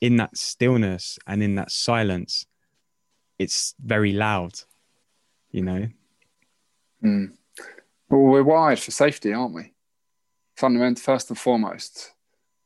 [0.00, 2.46] in that stillness and in that silence,
[3.38, 4.54] it's very loud,
[5.50, 5.86] you know.
[7.04, 7.32] Mm.
[8.08, 9.72] Well, we're wired for safety, aren't we?
[10.56, 12.12] Fundamental, first and foremost.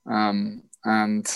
[0.06, 1.26] Um, and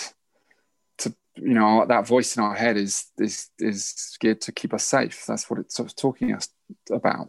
[0.99, 4.84] to you know that voice in our head is is is geared to keep us
[4.84, 5.24] safe.
[5.26, 6.49] That's what it's sort of talking us
[6.90, 7.28] about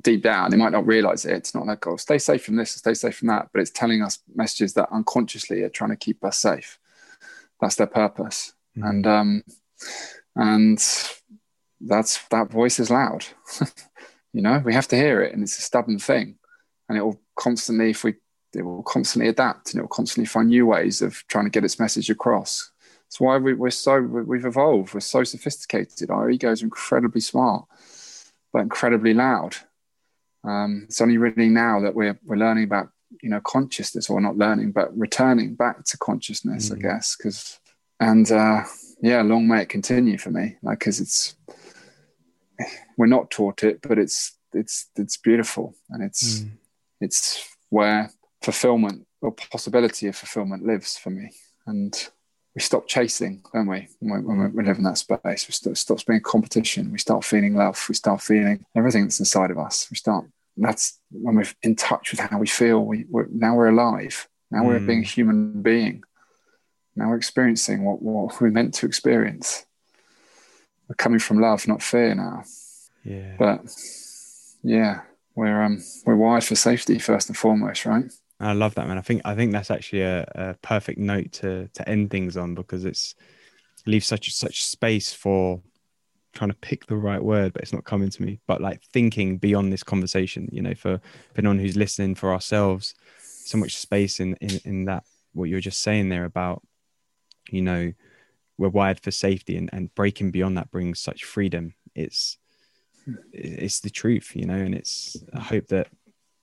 [0.00, 0.50] deep down.
[0.50, 1.32] They might not realize it.
[1.32, 4.02] It's not like oh, stay safe from this, stay safe from that, but it's telling
[4.02, 6.78] us messages that unconsciously are trying to keep us safe.
[7.60, 8.88] That's their purpose, mm.
[8.88, 9.44] and um,
[10.36, 10.78] and
[11.80, 13.24] that's that voice is loud.
[14.32, 16.38] you know, we have to hear it, and it's a stubborn thing,
[16.88, 18.14] and it will constantly, if we
[18.54, 21.64] it will constantly adapt and it will constantly find new ways of trying to get
[21.64, 22.70] its message across.
[23.06, 24.94] That's why we, are so we've evolved.
[24.94, 26.10] We're so sophisticated.
[26.10, 27.66] Our egos are incredibly smart,
[28.52, 29.56] but incredibly loud.
[30.44, 32.88] Um, it's only really now that we're we're learning about
[33.22, 36.76] you know consciousness, or not learning, but returning back to consciousness, mm.
[36.76, 37.16] I guess.
[37.16, 37.60] Because
[38.00, 38.62] and uh,
[39.02, 40.56] yeah, long may it continue for me.
[40.62, 41.36] Like because it's
[42.96, 46.50] we're not taught it, but it's it's it's beautiful and it's mm.
[47.00, 48.10] it's where
[48.42, 51.30] fulfillment or possibility of fulfillment lives for me.
[51.66, 51.94] And
[52.54, 53.88] we stop chasing, don't we?
[54.00, 56.92] When, when we live in that space, we stop, stops being competition.
[56.92, 57.82] We start feeling love.
[57.88, 59.88] We start feeling everything that's inside of us.
[59.90, 60.26] We start.
[60.56, 62.84] That's when we're in touch with how we feel.
[62.84, 64.28] We we're, now we're alive.
[64.50, 64.66] Now mm.
[64.66, 66.04] we're being a human being.
[66.94, 69.64] Now we're experiencing what, what we're meant to experience.
[70.88, 72.14] We're coming from love, not fear.
[72.14, 72.44] Now.
[73.02, 73.34] Yeah.
[73.38, 73.74] But
[74.62, 75.00] yeah,
[75.34, 78.12] we're um we're wired for safety first and foremost, right?
[78.42, 78.98] I love that, man.
[78.98, 82.54] I think I think that's actually a, a perfect note to to end things on
[82.54, 83.14] because it's
[83.86, 85.62] leaves such such space for
[86.32, 88.40] trying to pick the right word, but it's not coming to me.
[88.46, 92.94] But like thinking beyond this conversation, you know, for for anyone who's listening, for ourselves,
[93.18, 96.62] so much space in in, in that what you're just saying there about,
[97.48, 97.92] you know,
[98.58, 101.74] we're wired for safety and, and breaking beyond that brings such freedom.
[101.94, 102.38] It's
[103.04, 103.14] hmm.
[103.32, 105.88] it's the truth, you know, and it's I hope that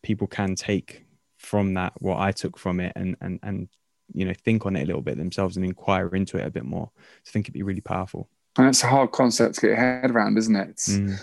[0.02, 1.06] people can take
[1.40, 3.70] from that what I took from it and and and
[4.14, 6.66] you know think on it a little bit themselves and inquire into it a bit
[6.66, 6.92] more.
[6.98, 8.30] I think it'd be really powerful.
[8.58, 10.70] And it's a hard concept to get your head around, isn't it?
[10.70, 11.18] It's, mm.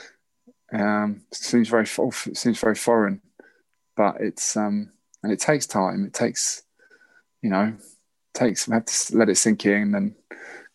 [0.73, 3.21] um, it seems very it seems very foreign,
[3.97, 4.91] but it's um,
[5.23, 6.05] and it takes time.
[6.07, 6.62] It takes
[7.43, 7.75] you know
[8.35, 10.14] takes we have to let it sink in and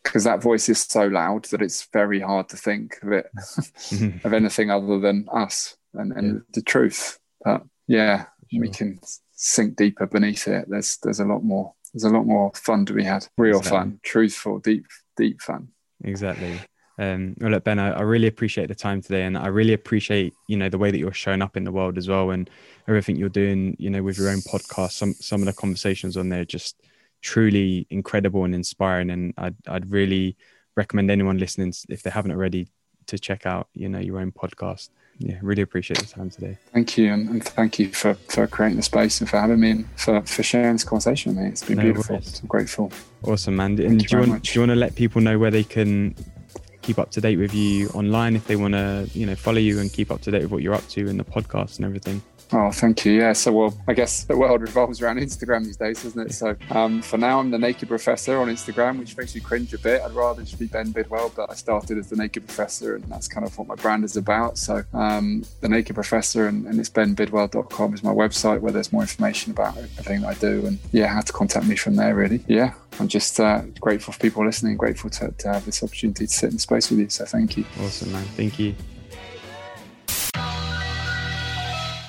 [0.04, 3.28] because that voice is so loud that it's very hard to think of it
[4.26, 6.39] of anything other than us and, and yeah.
[6.54, 8.62] the truth but yeah sure.
[8.62, 9.00] we can
[9.44, 12.94] sink deeper beneath it, there's there's a lot more there's a lot more fun to
[12.94, 13.28] be had.
[13.38, 13.78] Real exactly.
[13.78, 14.86] fun, truthful, deep
[15.18, 15.70] deep fun.
[16.04, 16.60] Exactly.
[17.00, 20.34] Um, well, look, Ben, I, I, really appreciate the time today, and I really appreciate
[20.48, 22.50] you know the way that you're showing up in the world as well, and
[22.88, 23.76] everything you're doing.
[23.80, 26.80] You know, with your own podcast, some some of the conversations on there just
[27.22, 30.38] truly incredible and inspiring, and I'd I'd really
[30.76, 32.68] recommend anyone listening if they haven't already
[33.08, 34.89] to check out you know your own podcast
[35.24, 36.58] yeah, really appreciate the time today.
[36.74, 39.72] Thank you, and, and, thank you for, for creating the space and for having me
[39.72, 41.50] and for, for sharing this conversation with me.
[41.50, 42.16] It's been no beautiful.
[42.16, 42.92] I'm grateful.
[43.24, 43.80] Awesome, man.
[43.80, 44.52] And do you, want, much.
[44.52, 46.16] do you want to let people know where they can
[46.82, 49.80] keep up to date with you online if they want to, you know, follow you
[49.80, 52.22] and keep up to date with what you're up to in the podcast and everything?
[52.54, 53.14] Oh, thank you.
[53.14, 53.34] Yeah.
[53.34, 56.34] So, well, I guess the world revolves around Instagram these days, doesn't it?
[56.34, 59.78] So, um, for now, I'm the Naked Professor on Instagram, which makes you cringe a
[59.78, 60.02] bit.
[60.02, 63.28] I'd rather just be Ben Bidwell, but I started as the Naked Professor, and that's
[63.28, 64.58] kind of what my brand is about.
[64.58, 69.04] So, um, the Naked Professor, and, and it's benbidwell.com is my website where there's more
[69.04, 72.16] information about everything that I do, and yeah, how to contact me from there.
[72.16, 72.74] Really, yeah.
[72.99, 76.52] I'm just uh, grateful for people listening, grateful to, to have this opportunity to sit
[76.52, 77.10] in space with you.
[77.10, 77.64] So, thank you.
[77.80, 78.26] Awesome, man.
[78.36, 78.76] Thank you.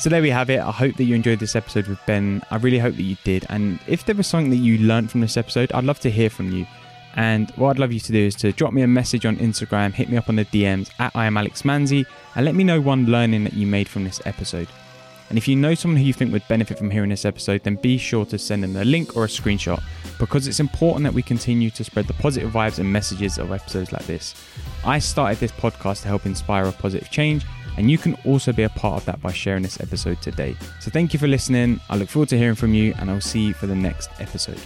[0.03, 0.59] So there we have it.
[0.59, 2.43] I hope that you enjoyed this episode with Ben.
[2.51, 3.47] I really hope that you did.
[3.51, 6.29] And if there was something that you learned from this episode, I'd love to hear
[6.29, 6.67] from you.
[7.15, 9.93] And what I'd love you to do is to drop me a message on Instagram,
[9.93, 12.81] hit me up on the DMs at I am Alex Manzi, and let me know
[12.81, 14.67] one learning that you made from this episode.
[15.29, 17.77] And if you know someone who you think would benefit from hearing this episode, then
[17.77, 19.81] be sure to send them the link or a screenshot
[20.19, 23.93] because it's important that we continue to spread the positive vibes and messages of episodes
[23.93, 24.35] like this.
[24.85, 27.47] I started this podcast to help inspire a positive change,
[27.77, 30.57] and you can also be a part of that by sharing this episode today.
[30.81, 31.81] So thank you for listening.
[31.89, 34.61] I look forward to hearing from you, and I'll see you for the next episode.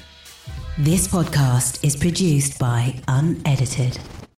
[0.78, 3.98] This podcast is produced by Unedited.